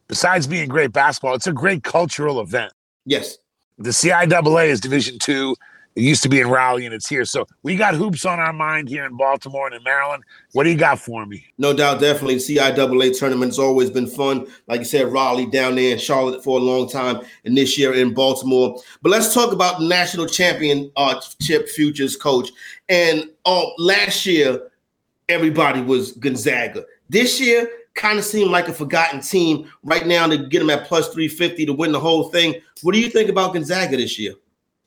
besides 0.07 0.47
being 0.47 0.69
great 0.69 0.93
basketball, 0.93 1.35
it's 1.35 1.47
a 1.47 1.53
great 1.53 1.85
cultural 1.85 2.41
event. 2.41 2.73
Yes. 3.07 3.39
The 3.79 3.91
CIAA 3.91 4.67
is 4.67 4.81
Division 4.81 5.19
Two. 5.19 5.55
It 5.99 6.05
used 6.05 6.23
to 6.23 6.29
be 6.29 6.41
in 6.41 6.49
Raleigh, 6.49 6.87
and 6.87 6.95
it's 6.95 7.09
here. 7.09 7.25
So 7.25 7.45
we 7.65 7.75
got 7.75 7.97
hoops 7.97 8.25
on 8.25 8.39
our 8.39 8.53
mind 8.53 8.89
here 8.89 9.05
in 9.05 9.17
Baltimore 9.17 9.67
and 9.67 9.75
in 9.75 9.83
Maryland. 9.83 10.23
What 10.53 10.63
do 10.63 10.71
you 10.71 10.77
got 10.77 11.01
for 11.01 11.27
me? 11.27 11.45
No 11.59 11.73
doubt, 11.73 11.99
definitely. 11.99 12.37
CIAA 12.37 13.19
tournament's 13.19 13.59
always 13.59 13.91
been 13.91 14.07
fun. 14.07 14.47
Like 14.69 14.79
you 14.79 14.85
said, 14.85 15.09
Raleigh 15.09 15.47
down 15.47 15.75
there 15.75 15.93
in 15.93 15.99
Charlotte 15.99 16.45
for 16.45 16.61
a 16.61 16.63
long 16.63 16.89
time, 16.89 17.23
and 17.45 17.57
this 17.57 17.77
year 17.77 17.95
in 17.95 18.15
Baltimore. 18.15 18.81
But 19.03 19.11
let's 19.11 19.35
talk 19.35 19.53
about 19.53 19.81
the 19.81 19.89
national 19.89 20.27
championship 20.27 20.93
uh, 20.97 21.21
chip 21.43 21.69
futures 21.69 22.15
coach. 22.15 22.51
And 22.89 23.29
uh, 23.45 23.65
last 23.77 24.25
year, 24.25 24.71
everybody 25.29 25.81
was 25.83 26.13
Gonzaga. 26.13 26.85
This 27.09 27.41
year, 27.41 27.69
kind 27.95 28.21
of 28.21 28.25
seemed 28.25 28.53
like 28.53 28.69
a 28.69 28.73
forgotten 28.73 29.21
team. 29.21 29.69
Right 29.83 30.07
now, 30.07 30.29
to 30.29 30.39
get 30.39 30.61
them 30.61 30.71
at 30.71 30.87
plus 30.87 31.09
350 31.09 31.67
to 31.67 31.73
win 31.73 31.91
the 31.91 31.99
whole 31.99 32.29
thing. 32.29 32.55
What 32.83 32.95
do 32.95 33.01
you 33.01 33.11
think 33.11 33.29
about 33.29 33.53
Gonzaga 33.53 33.97
this 33.97 34.17
year? 34.17 34.35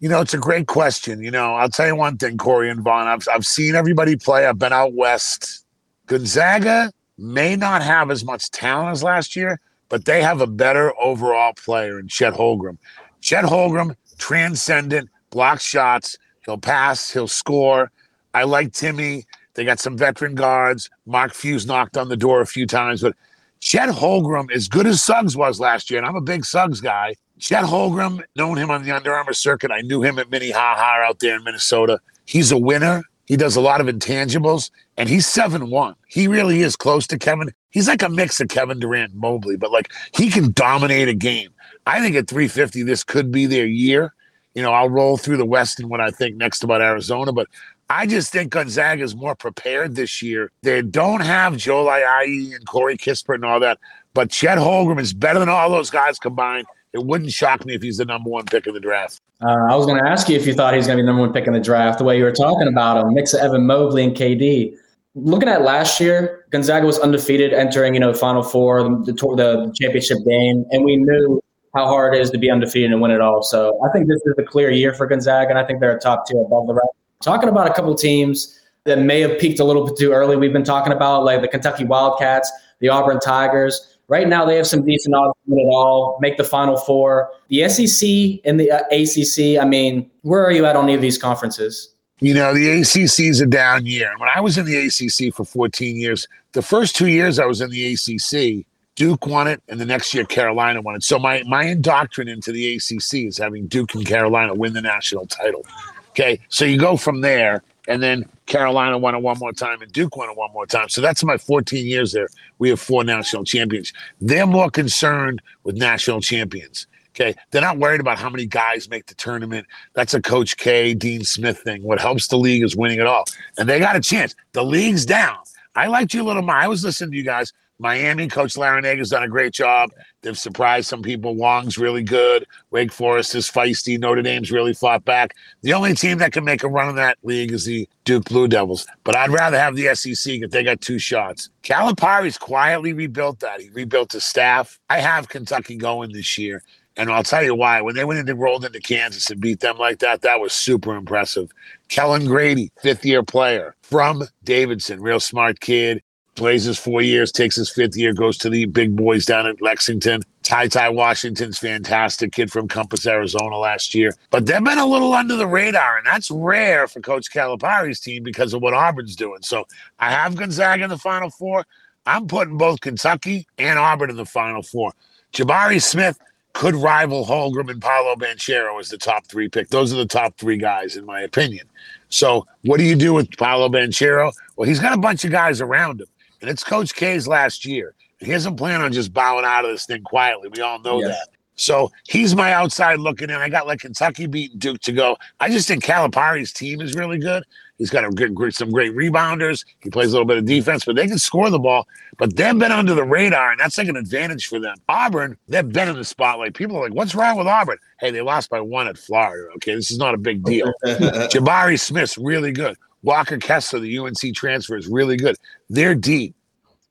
You 0.02 0.10
know, 0.10 0.20
it's 0.20 0.34
a 0.34 0.40
great 0.40 0.66
question. 0.66 1.22
You 1.22 1.30
know, 1.30 1.54
I'll 1.54 1.70
tell 1.70 1.86
you 1.86 1.96
one 1.96 2.18
thing, 2.18 2.36
Corey 2.36 2.72
and 2.72 2.82
Vaughn. 2.82 3.08
I've, 3.08 3.28
I've 3.32 3.46
seen 3.46 3.76
everybody 3.76 4.16
play. 4.16 4.48
I've 4.48 4.58
been 4.58 4.74
out 4.74 4.94
west. 4.94 5.64
Gonzaga 6.08 6.92
may 7.20 7.56
not 7.56 7.84
have 7.84 8.10
as 8.10 8.26
much 8.26 8.50
talent 8.50 8.90
as 8.90 9.04
last 9.04 9.36
year, 9.36 9.60
but 9.90 10.06
they 10.06 10.24
have 10.24 10.42
a 10.42 10.48
better 10.48 10.92
overall 11.00 11.54
player 11.54 12.00
in 12.00 12.08
Chet 12.08 12.34
Holmgren. 12.34 12.80
Chet 13.22 13.46
Holmgren, 13.46 13.96
transcendent, 14.18 15.08
blocks 15.30 15.64
shots. 15.64 16.18
He'll 16.46 16.58
pass, 16.58 17.12
he'll 17.12 17.28
score. 17.28 17.92
I 18.34 18.44
like 18.44 18.72
Timme. 18.72 19.24
They 19.54 19.66
got 19.66 19.80
some 19.80 20.00
veteran 20.00 20.34
guards. 20.34 20.90
Mark 21.06 21.36
Fuse 21.36 21.68
knocked 21.68 21.96
on 21.96 22.10
the 22.10 22.18
door 22.18 22.42
a 22.42 22.48
few 22.48 22.66
times, 22.66 23.02
but 23.02 23.16
Chet 23.60 23.90
Holmgren, 23.90 24.52
as 24.52 24.68
good 24.68 24.88
as 24.88 25.04
Suggs 25.04 25.38
was 25.38 25.60
last 25.60 25.92
year, 25.92 26.00
and 26.00 26.08
I'm 26.08 26.16
a 26.16 26.22
big 26.22 26.44
Suggs 26.44 26.82
guy. 26.82 27.14
Chet 27.42 27.64
Holmgren, 27.64 28.24
known 28.36 28.56
him 28.56 28.70
on 28.70 28.84
the 28.84 28.92
Under 28.92 29.16
Armour 29.16 29.34
circuit. 29.34 29.72
I 29.72 29.82
knew 29.82 30.04
him 30.04 30.20
at 30.20 30.30
Minnehaha 30.30 31.04
out 31.04 31.20
there 31.20 31.36
in 31.36 31.44
Minnesota. 31.44 32.00
He's 32.26 32.52
a 32.52 32.58
winner. 32.58 33.02
He 33.26 33.36
does 33.36 33.56
a 33.56 33.62
lot 33.62 33.82
of 33.82 33.88
intangibles, 33.88 34.70
and 34.96 35.10
he's 35.10 35.26
7 35.26 35.72
1. 35.72 35.96
He 36.06 36.28
really 36.28 36.62
is 36.62 36.76
close 36.76 37.08
to 37.08 37.18
Kevin. 37.18 37.50
He's 37.72 37.88
like 37.88 38.04
a 38.04 38.10
mix 38.10 38.40
of 38.40 38.50
Kevin 38.50 38.80
Durant 38.80 39.14
and 39.14 39.20
Mobley, 39.20 39.58
but 39.58 39.72
like 39.72 39.92
he 40.14 40.30
can 40.30 40.52
dominate 40.52 41.08
a 41.08 41.16
game. 41.16 41.50
I 41.88 42.00
think 42.00 42.16
at 42.16 42.28
350, 42.28 42.84
this 42.84 43.04
could 43.04 43.32
be 43.32 43.48
their 43.48 43.66
year. 43.66 44.14
You 44.54 44.62
know, 44.62 44.72
I'll 44.72 44.90
roll 44.90 45.18
through 45.18 45.38
the 45.38 45.46
West 45.46 45.80
and 45.80 45.90
what 45.90 46.00
I 46.00 46.12
think 46.12 46.36
next 46.36 46.64
about 46.64 46.82
Arizona, 46.82 47.32
but 47.32 47.48
I 47.90 48.06
just 48.06 48.32
think 48.32 48.52
Gonzaga 48.52 49.02
is 49.02 49.16
more 49.16 49.34
prepared 49.34 49.96
this 49.96 50.22
year. 50.22 50.52
They 50.62 50.84
don't 50.84 51.22
have 51.22 51.58
Joel 51.58 51.88
Ayayi 51.88 52.56
and 52.56 52.68
Corey 52.68 52.98
Kispert 52.98 53.36
and 53.36 53.46
all 53.46 53.60
that, 53.62 53.80
but 54.14 54.30
Chet 54.30 54.60
Holmgren 54.60 55.00
is 55.00 55.14
better 55.14 55.40
than 55.40 55.50
all 55.50 55.72
those 55.72 55.90
guys 55.90 56.20
combined. 56.20 56.68
It 56.94 57.06
wouldn't 57.06 57.32
shock 57.32 57.66
me 57.66 57.74
if 57.74 57.82
he's 57.82 57.98
the 57.98 58.06
number 58.06 58.30
one 58.30 58.46
pick 58.46 58.68
in 58.68 58.74
the 58.74 58.80
draft. 58.80 59.22
Uh, 59.42 59.68
I 59.70 59.76
was 59.76 59.86
going 59.86 60.04
to 60.04 60.10
ask 60.10 60.28
you 60.28 60.36
if 60.36 60.46
you 60.46 60.54
thought 60.54 60.74
he 60.74 60.78
was 60.78 60.88
going 60.88 60.98
to 60.98 61.04
be 61.04 61.06
the 61.06 61.08
number 61.08 61.22
one 61.22 61.34
pick 61.34 61.48
in 61.48 61.54
the 61.54 61.60
draft. 61.60 62.00
The 62.00 62.04
way 62.04 62.18
you 62.18 62.24
were 62.24 62.32
talking 62.32 62.68
about 62.68 62.98
him, 62.98 63.14
mix 63.14 63.34
of 63.34 63.40
Evan 63.40 63.66
Mobley 63.66 64.04
and 64.04 64.16
KD. 64.16 64.76
Looking 65.16 65.50
at 65.50 65.62
last 65.62 66.00
year, 66.00 66.46
Gonzaga 66.52 66.86
was 66.86 67.00
undefeated 67.00 67.54
entering, 67.54 67.94
you 67.94 68.00
know, 68.00 68.14
Final 68.14 68.44
Four, 68.44 68.84
the, 68.84 69.14
the 69.14 69.74
championship 69.76 70.20
game, 70.28 70.66
and 70.72 70.84
we 70.84 70.98
knew 70.98 71.42
how 71.74 71.88
hard 71.88 72.16
it 72.16 72.22
is 72.22 72.30
to 72.32 72.38
be 72.38 72.50
undefeated 72.50 72.92
and 72.92 73.02
win 73.02 73.12
it 73.12 73.22
all. 73.22 73.42
So 73.42 73.80
I 73.86 73.92
think 73.92 74.08
this 74.08 74.22
is 74.26 74.34
a 74.38 74.44
clear 74.44 74.70
year 74.70 74.94
for 74.94 75.08
Gonzaga, 75.08 75.50
and 75.50 75.60
I 75.60 75.66
think 75.66 75.80
they're 75.80 75.96
a 75.96 76.00
top 76.00 76.28
tier 76.28 76.42
above 76.42 76.68
the 76.68 76.74
rest. 76.74 76.90
Talking 77.22 77.50
about 77.50 77.70
a 77.70 77.74
couple 77.74 77.94
teams 77.96 78.60
that 78.84 79.00
may 79.00 79.22
have 79.22 79.40
peaked 79.40 79.60
a 79.60 79.64
little 79.64 79.86
bit 79.86 79.98
too 79.98 80.12
early. 80.12 80.36
We've 80.36 80.54
been 80.54 80.64
talking 80.64 80.92
about 80.92 81.24
like 81.24 81.42
the 81.42 81.48
Kentucky 81.48 81.86
Wildcats, 81.86 82.52
the 82.80 82.90
Auburn 82.90 83.20
Tigers. 83.20 83.91
Right 84.12 84.28
now, 84.28 84.44
they 84.44 84.58
have 84.58 84.68
some 84.68 84.84
decent 84.86 85.16
odds 85.16 85.34
to 85.48 85.56
all, 85.72 86.18
make 86.20 86.36
the 86.36 86.44
Final 86.44 86.76
Four. 86.76 87.30
The 87.48 87.70
SEC 87.70 88.42
and 88.44 88.60
the 88.60 88.70
uh, 88.70 88.82
ACC. 88.92 89.58
I 89.58 89.66
mean, 89.66 90.12
where 90.24 90.46
are 90.46 90.52
you 90.52 90.66
at 90.66 90.76
on 90.76 90.84
any 90.84 90.96
of 90.96 91.02
these 91.02 91.18
conferences? 91.18 91.96
You 92.20 92.34
know, 92.34 92.54
the 92.54 92.82
ACC 92.82 93.22
is 93.22 93.40
a 93.40 93.46
down 93.46 93.86
year. 93.86 94.14
When 94.18 94.28
I 94.36 94.42
was 94.42 94.58
in 94.58 94.66
the 94.66 94.76
ACC 94.76 95.34
for 95.34 95.46
14 95.46 95.96
years, 95.96 96.28
the 96.52 96.62
first 96.62 96.94
two 96.94 97.08
years 97.08 97.40
I 97.40 97.46
was 97.46 97.62
in 97.62 97.70
the 97.70 97.94
ACC, 97.94 98.66
Duke 98.96 99.28
won 99.28 99.48
it, 99.48 99.64
and 99.70 99.80
the 99.80 99.86
next 99.86 100.14
year 100.14 100.26
Carolina 100.26 100.82
won 100.82 100.96
it. 100.96 101.04
So 101.04 101.18
my 101.18 101.42
my 101.44 101.64
indoctrination 101.64 102.36
into 102.36 102.52
the 102.52 102.76
ACC 102.76 103.28
is 103.28 103.38
having 103.38 103.68
Duke 103.68 103.96
and 103.96 104.06
Carolina 104.06 104.54
win 104.54 104.74
the 104.74 104.82
national 104.82 105.26
title. 105.28 105.66
Okay, 106.10 106.38
so 106.50 106.66
you 106.66 106.78
go 106.78 106.98
from 106.98 107.22
there, 107.22 107.64
and 107.88 108.02
then 108.02 108.26
Carolina 108.46 108.98
won 108.98 109.16
it 109.16 109.22
one 109.22 109.38
more 109.40 109.52
time, 109.52 109.82
and 109.82 109.92
Duke 109.92 110.16
won 110.16 110.30
it 110.30 110.38
one 110.38 110.52
more 110.54 110.66
time. 110.66 110.90
So 110.90 111.02
that's 111.02 111.24
my 111.24 111.38
14 111.38 111.86
years 111.86 112.12
there. 112.12 112.28
We 112.60 112.70
have 112.70 112.80
four 112.80 113.04
national 113.04 113.44
champions. 113.44 113.94
They're 114.20 114.48
more 114.48 114.70
concerned 114.70 115.42
with 115.64 115.76
national 115.76 116.22
champions. 116.22 116.88
Okay, 117.14 117.36
they're 117.52 117.62
not 117.62 117.78
worried 117.78 118.00
about 118.00 118.18
how 118.18 118.30
many 118.30 118.46
guys 118.46 118.90
make 118.90 119.08
the 119.08 119.16
tournament. 119.16 119.68
That's 119.94 120.14
a 120.14 120.22
Coach 120.22 120.56
K, 120.56 120.94
Dean 120.94 121.26
Smith 121.26 121.60
thing. 121.60 121.84
What 121.84 122.00
helps 122.00 122.28
the 122.28 122.38
league 122.38 122.64
is 122.64 122.76
winning 122.76 123.00
it 123.00 123.06
all, 123.06 123.26
and 123.58 123.68
they 123.68 123.80
got 123.80 123.96
a 123.96 124.00
chance. 124.00 124.34
The 124.54 124.64
league's 124.64 125.06
down. 125.06 125.38
I 125.76 125.88
liked 125.88 126.14
you 126.14 126.22
a 126.22 126.26
little 126.26 126.42
more. 126.42 126.56
I 126.56 126.68
was 126.68 126.84
listening 126.84 127.12
to 127.12 127.18
you 127.18 127.24
guys. 127.24 127.52
Miami, 127.82 128.28
Coach 128.28 128.54
Larrañaga's 128.54 129.10
done 129.10 129.24
a 129.24 129.28
great 129.28 129.54
job. 129.54 129.90
They've 130.22 130.38
surprised 130.38 130.88
some 130.88 131.02
people. 131.02 131.36
Wong's 131.36 131.80
really 131.80 132.04
good. 132.04 132.46
Wake 132.70 132.92
Forest 132.92 133.34
is 133.34 133.50
feisty. 133.50 134.00
Notre 134.00 134.22
Dame's 134.22 134.52
really 134.52 134.74
fought 134.74 135.04
back. 135.04 135.36
The 135.64 135.74
only 135.74 135.96
team 135.96 136.20
that 136.20 136.32
can 136.32 136.44
make 136.44 136.64
a 136.64 136.68
run 136.68 136.90
in 136.90 136.96
that 136.98 137.18
league 137.24 137.52
is 137.52 137.66
the 137.66 137.90
Duke 138.06 138.26
Blue 138.26 138.48
Devils. 138.48 138.86
But 139.04 139.16
I'd 139.16 139.32
rather 139.32 139.58
have 139.58 139.76
the 139.76 139.96
SEC 139.96 140.36
if 140.44 140.52
they 140.52 140.64
got 140.64 140.80
two 140.82 141.00
shots. 141.00 141.50
Calipari's 141.64 142.38
quietly 142.38 142.94
rebuilt 142.94 143.40
that. 143.40 143.60
He 143.60 143.72
rebuilt 143.72 144.12
his 144.12 144.26
staff. 144.26 144.80
I 144.92 145.00
have 145.00 145.30
Kentucky 145.30 145.76
going 145.76 146.14
this 146.14 146.38
year. 146.38 146.62
And 146.98 147.10
I'll 147.10 147.24
tell 147.24 147.44
you 147.44 147.56
why. 147.56 147.82
When 147.82 147.96
they 147.96 148.06
went 148.06 148.20
into 148.20 148.36
rolled 148.36 148.64
into 148.64 148.80
Kansas 148.80 149.32
and 149.32 149.42
beat 149.42 149.62
them 149.62 149.80
like 149.80 150.00
that, 150.00 150.22
that 150.22 150.40
was 150.40 150.54
super 150.54 150.96
impressive. 150.96 151.50
Kellen 151.88 152.26
Grady, 152.26 152.72
fifth 152.84 153.04
year 153.06 153.24
player 153.24 153.76
from 153.82 154.24
Davidson, 154.44 155.02
real 155.02 155.20
smart 155.20 155.62
kid 155.62 156.04
plays 156.42 156.64
his 156.64 156.80
four 156.80 157.04
years, 157.04 157.32
takes 157.32 157.56
his 157.56 157.70
fifth 157.70 157.96
year, 157.96 158.14
goes 158.14 158.36
to 158.36 158.50
the 158.50 158.66
big 158.66 158.96
boys 158.96 159.28
down 159.28 159.46
at 159.46 159.62
Lexington. 159.62 160.24
Ty 160.42 160.70
Ty 160.70 160.90
Washington's 160.90 161.60
fantastic 161.60 162.32
kid 162.32 162.52
from 162.52 162.68
Compass, 162.68 163.06
Arizona 163.06 163.58
last 163.58 163.94
year. 163.94 164.16
But 164.32 164.48
they've 164.48 164.64
been 164.64 164.80
a 164.80 164.86
little 164.88 165.14
under 165.14 165.36
the 165.36 165.46
radar, 165.46 166.00
and 166.00 166.08
that's 166.08 166.32
rare 166.32 166.88
for 166.88 167.00
Coach 167.00 167.32
Calipari's 167.32 168.00
team 168.00 168.24
because 168.24 168.56
of 168.56 168.64
what 168.64 168.74
Auburn's 168.74 169.16
doing. 169.16 169.44
So 169.44 169.68
I 170.00 170.10
have 170.10 170.36
Gonzaga 170.36 170.84
in 170.84 170.90
the 170.90 170.98
Final 170.98 171.30
Four. 171.30 171.64
I'm 172.08 172.26
putting 172.26 172.58
both 172.58 172.82
Kentucky 172.82 173.46
and 173.60 173.78
Auburn 173.78 174.10
in 174.10 174.16
the 174.16 174.26
Final 174.26 174.64
Four. 174.64 174.94
Jabari 175.34 175.80
Smith 175.80 176.18
could 176.54 176.74
rival 176.74 177.24
Holmgren 177.24 177.70
and 177.70 177.80
Paolo 177.80 178.16
Banchero 178.16 178.80
as 178.80 178.90
the 178.90 178.98
top 178.98 179.28
three 179.28 179.48
pick. 179.48 179.70
Those 179.70 179.94
are 179.94 179.98
the 179.98 180.08
top 180.08 180.40
three 180.40 180.58
guys, 180.58 180.98
in 180.98 181.06
my 181.06 181.22
opinion. 181.22 181.68
So 182.10 182.48
what 182.64 182.78
do 182.78 182.84
you 182.84 182.96
do 182.96 183.14
with 183.14 183.30
Paolo 183.38 183.70
Banchero? 183.70 184.34
Well, 184.56 184.68
he's 184.68 184.80
got 184.80 184.98
a 184.98 185.00
bunch 185.00 185.24
of 185.24 185.30
guys 185.30 185.62
around 185.62 186.02
him 186.02 186.08
and 186.42 186.50
it's 186.50 186.64
Coach 186.64 186.96
K's 186.96 187.28
last 187.28 187.66
year. 187.66 187.96
He 188.20 188.32
doesn't 188.32 188.56
plan 188.56 188.82
on 188.82 188.92
just 188.92 189.14
bowing 189.14 189.46
out 189.46 189.66
of 189.66 189.72
this 189.72 189.86
thing 189.86 190.04
quietly. 190.04 190.50
We 190.54 190.62
all 190.62 190.80
know 190.80 191.00
yes. 191.00 191.10
that. 191.10 191.28
So 191.56 191.92
he's 192.08 192.36
my 192.36 192.54
outside 192.54 193.00
looking 193.00 193.30
in. 193.30 193.36
I 193.36 193.50
got 193.50 193.68
like 193.68 193.82
Kentucky 193.82 194.26
beating 194.26 194.58
Duke 194.58 194.82
to 194.82 194.92
go. 194.92 195.18
I 195.40 195.50
just 195.50 195.68
think 195.68 195.84
Calipari's 195.84 196.52
team 196.52 196.82
is 196.82 196.96
really 196.96 197.20
good. 197.20 197.44
He's 197.78 197.90
got 197.90 198.06
a 198.06 198.10
good, 198.10 198.54
some 198.54 198.72
great 198.72 198.96
rebounders. 198.96 199.66
He 199.82 199.90
plays 199.90 200.10
a 200.10 200.12
little 200.12 200.26
bit 200.26 200.38
of 200.38 200.46
defense, 200.46 200.86
but 200.86 200.96
they 200.96 201.08
can 201.08 201.18
score 201.18 201.50
the 201.50 201.60
ball. 201.60 201.88
But 202.18 202.36
they've 202.36 202.58
been 202.58 202.72
under 202.72 202.94
the 202.94 203.04
radar, 203.04 203.52
and 203.52 203.60
that's 203.60 203.78
like 203.78 203.88
an 203.88 203.96
advantage 203.96 204.48
for 204.48 204.60
them. 204.60 204.78
Auburn, 204.88 205.38
they've 205.48 205.68
been 205.68 205.90
in 205.90 205.96
the 205.96 206.04
spotlight. 206.04 206.54
People 206.54 206.78
are 206.78 206.84
like, 206.84 206.94
"What's 206.94 207.16
wrong 207.16 207.38
with 207.38 207.48
Auburn?" 207.48 207.78
Hey, 208.00 208.12
they 208.12 208.22
lost 208.22 208.52
by 208.52 208.62
one 208.62 208.88
at 208.88 209.00
Florida. 209.00 209.52
Okay, 209.56 209.74
this 209.74 209.90
is 209.90 209.98
not 209.98 210.14
a 210.14 210.18
big 210.18 210.44
deal. 210.44 210.72
Jabari 210.86 211.80
Smith's 211.80 212.20
really 212.20 212.52
good. 212.52 212.78
Walker 213.04 213.38
Kessler, 213.38 213.80
the 213.80 213.98
UNC 213.98 214.36
transfer, 214.36 214.78
is 214.78 214.88
really 214.88 215.18
good. 215.18 215.36
They're 215.70 215.96
deep. 215.96 216.36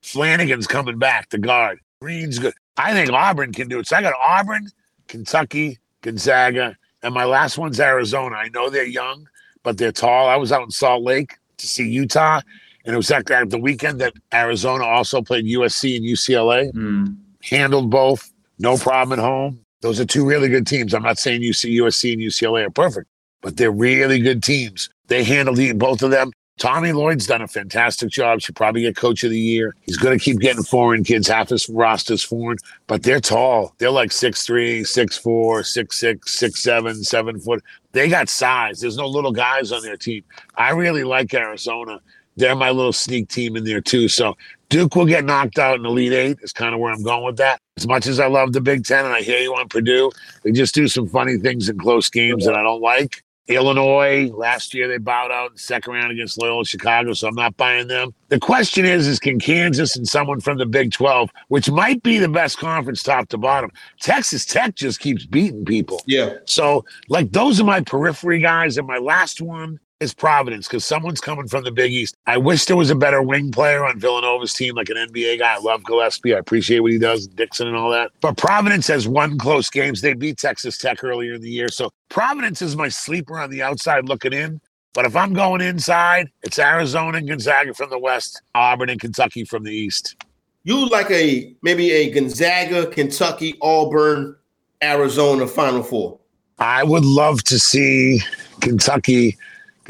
Flanigan's 0.02 0.66
coming 0.66 0.98
back, 0.98 1.30
the 1.30 1.38
guard. 1.38 1.80
Green's 2.00 2.38
good. 2.38 2.54
I 2.76 2.92
think 2.92 3.12
Auburn 3.12 3.52
can 3.52 3.68
do 3.68 3.78
it. 3.78 3.86
So 3.86 3.96
I 3.96 4.02
got 4.02 4.14
Auburn, 4.18 4.68
Kentucky, 5.08 5.78
Gonzaga, 6.00 6.76
and 7.02 7.14
my 7.14 7.24
last 7.24 7.58
one's 7.58 7.78
Arizona. 7.78 8.36
I 8.36 8.48
know 8.48 8.70
they're 8.70 8.84
young, 8.84 9.28
but 9.62 9.76
they're 9.78 9.92
tall. 9.92 10.28
I 10.28 10.36
was 10.36 10.52
out 10.52 10.62
in 10.62 10.70
Salt 10.70 11.02
Lake 11.02 11.36
to 11.58 11.66
see 11.66 11.86
Utah, 11.88 12.40
and 12.84 12.94
it 12.94 12.96
was 12.96 13.08
that 13.08 13.30
at 13.30 13.50
the 13.50 13.58
weekend 13.58 14.00
that 14.00 14.14
Arizona 14.32 14.84
also 14.84 15.20
played 15.20 15.44
USC 15.44 15.96
and 15.96 16.04
UCLA. 16.04 16.72
Mm. 16.72 17.16
Handled 17.42 17.90
both, 17.90 18.30
no 18.58 18.76
problem 18.76 19.18
at 19.18 19.22
home. 19.22 19.60
Those 19.80 19.98
are 19.98 20.04
two 20.04 20.26
really 20.26 20.48
good 20.48 20.66
teams. 20.66 20.92
I'm 20.92 21.02
not 21.02 21.18
saying 21.18 21.40
UC, 21.40 21.74
USC 21.78 22.12
and 22.12 22.22
UCLA 22.22 22.66
are 22.66 22.70
perfect, 22.70 23.08
but 23.40 23.56
they're 23.56 23.70
really 23.70 24.18
good 24.18 24.42
teams. 24.42 24.90
They 25.10 25.24
handled 25.24 25.58
both 25.78 26.02
of 26.02 26.12
them. 26.12 26.30
Tommy 26.60 26.92
Lloyd's 26.92 27.26
done 27.26 27.42
a 27.42 27.48
fantastic 27.48 28.10
job. 28.10 28.40
Should 28.40 28.54
probably 28.54 28.82
get 28.82 28.94
coach 28.94 29.24
of 29.24 29.30
the 29.30 29.38
year. 29.38 29.74
He's 29.80 29.96
going 29.96 30.16
to 30.16 30.22
keep 30.22 30.38
getting 30.38 30.62
foreign 30.62 31.02
kids. 31.02 31.26
Half 31.26 31.48
his 31.48 31.68
roster's 31.68 32.22
foreign, 32.22 32.58
but 32.86 33.02
they're 33.02 33.20
tall. 33.20 33.74
They're 33.78 33.90
like 33.90 34.10
6'3, 34.10 34.82
6'4, 34.82 35.22
6'6, 35.22 36.18
6'7, 36.20 37.04
7 37.04 37.40
foot. 37.40 37.64
They 37.92 38.08
got 38.08 38.28
size. 38.28 38.80
There's 38.80 38.98
no 38.98 39.08
little 39.08 39.32
guys 39.32 39.72
on 39.72 39.82
their 39.82 39.96
team. 39.96 40.22
I 40.54 40.70
really 40.70 41.02
like 41.02 41.34
Arizona. 41.34 41.98
They're 42.36 42.54
my 42.54 42.70
little 42.70 42.92
sneak 42.92 43.28
team 43.28 43.56
in 43.56 43.64
there 43.64 43.80
too. 43.80 44.06
So 44.06 44.36
Duke 44.68 44.94
will 44.94 45.06
get 45.06 45.24
knocked 45.24 45.58
out 45.58 45.78
in 45.78 45.86
Elite 45.86 46.12
Eight. 46.12 46.38
Is 46.42 46.52
kind 46.52 46.72
of 46.72 46.80
where 46.80 46.92
I'm 46.92 47.02
going 47.02 47.24
with 47.24 47.38
that. 47.38 47.58
As 47.78 47.88
much 47.88 48.06
as 48.06 48.20
I 48.20 48.28
love 48.28 48.52
the 48.52 48.60
Big 48.60 48.84
Ten 48.84 49.06
and 49.06 49.14
I 49.14 49.22
hear 49.22 49.38
you 49.38 49.54
on 49.56 49.68
Purdue, 49.68 50.12
they 50.44 50.52
just 50.52 50.74
do 50.74 50.86
some 50.86 51.08
funny 51.08 51.38
things 51.38 51.68
in 51.68 51.78
close 51.78 52.08
games 52.10 52.44
that 52.44 52.54
I 52.54 52.62
don't 52.62 52.80
like. 52.80 53.24
Illinois 53.50 54.30
last 54.32 54.74
year 54.74 54.88
they 54.88 54.98
bowed 54.98 55.30
out 55.30 55.48
in 55.48 55.52
the 55.54 55.58
second 55.58 55.92
round 55.92 56.12
against 56.12 56.40
Loyola 56.40 56.64
Chicago, 56.64 57.12
so 57.12 57.28
I'm 57.28 57.34
not 57.34 57.56
buying 57.56 57.88
them. 57.88 58.14
The 58.28 58.38
question 58.38 58.84
is, 58.84 59.06
is 59.06 59.18
can 59.18 59.38
Kansas 59.38 59.96
and 59.96 60.08
someone 60.08 60.40
from 60.40 60.58
the 60.58 60.66
Big 60.66 60.92
12, 60.92 61.30
which 61.48 61.70
might 61.70 62.02
be 62.02 62.18
the 62.18 62.28
best 62.28 62.58
conference 62.58 63.02
top 63.02 63.28
to 63.30 63.38
bottom, 63.38 63.70
Texas 64.00 64.44
Tech 64.44 64.74
just 64.74 65.00
keeps 65.00 65.26
beating 65.26 65.64
people. 65.64 66.02
Yeah. 66.06 66.34
So 66.46 66.84
like 67.08 67.32
those 67.32 67.60
are 67.60 67.64
my 67.64 67.80
periphery 67.80 68.40
guys, 68.40 68.78
and 68.78 68.86
my 68.86 68.98
last 68.98 69.40
one 69.40 69.80
is 70.00 70.14
Providence 70.14 70.66
because 70.66 70.84
someone's 70.84 71.20
coming 71.20 71.46
from 71.46 71.62
the 71.62 71.70
Big 71.70 71.92
East. 71.92 72.16
I 72.26 72.38
wish 72.38 72.64
there 72.64 72.76
was 72.76 72.90
a 72.90 72.94
better 72.94 73.22
wing 73.22 73.52
player 73.52 73.84
on 73.84 74.00
Villanova's 74.00 74.54
team, 74.54 74.74
like 74.74 74.88
an 74.88 74.96
NBA 74.96 75.38
guy. 75.38 75.54
I 75.54 75.58
love 75.58 75.84
Gillespie. 75.84 76.34
I 76.34 76.38
appreciate 76.38 76.80
what 76.80 76.92
he 76.92 76.98
does, 76.98 77.26
Dixon 77.26 77.68
and 77.68 77.76
all 77.76 77.90
that. 77.90 78.10
But 78.22 78.38
Providence 78.38 78.86
has 78.88 79.06
won 79.06 79.38
close 79.38 79.68
games. 79.68 80.00
They 80.00 80.14
beat 80.14 80.38
Texas 80.38 80.78
Tech 80.78 81.04
earlier 81.04 81.34
in 81.34 81.42
the 81.42 81.50
year. 81.50 81.68
So 81.68 81.90
Providence 82.08 82.62
is 82.62 82.76
my 82.76 82.88
sleeper 82.88 83.38
on 83.38 83.50
the 83.50 83.62
outside 83.62 84.08
looking 84.08 84.32
in. 84.32 84.60
But 84.94 85.04
if 85.04 85.14
I'm 85.14 85.34
going 85.34 85.60
inside, 85.60 86.30
it's 86.42 86.58
Arizona 86.58 87.18
and 87.18 87.28
Gonzaga 87.28 87.74
from 87.74 87.90
the 87.90 87.98
west, 87.98 88.42
Auburn 88.54 88.90
and 88.90 89.00
Kentucky 89.00 89.44
from 89.44 89.62
the 89.62 89.72
east. 89.72 90.16
You 90.64 90.88
like 90.88 91.10
a 91.10 91.54
maybe 91.62 91.92
a 91.92 92.10
Gonzaga, 92.10 92.86
Kentucky, 92.86 93.56
Auburn, 93.62 94.36
Arizona 94.82 95.46
Final 95.46 95.82
Four. 95.82 96.18
I 96.58 96.82
would 96.84 97.04
love 97.04 97.42
to 97.44 97.58
see 97.58 98.20
Kentucky 98.60 99.38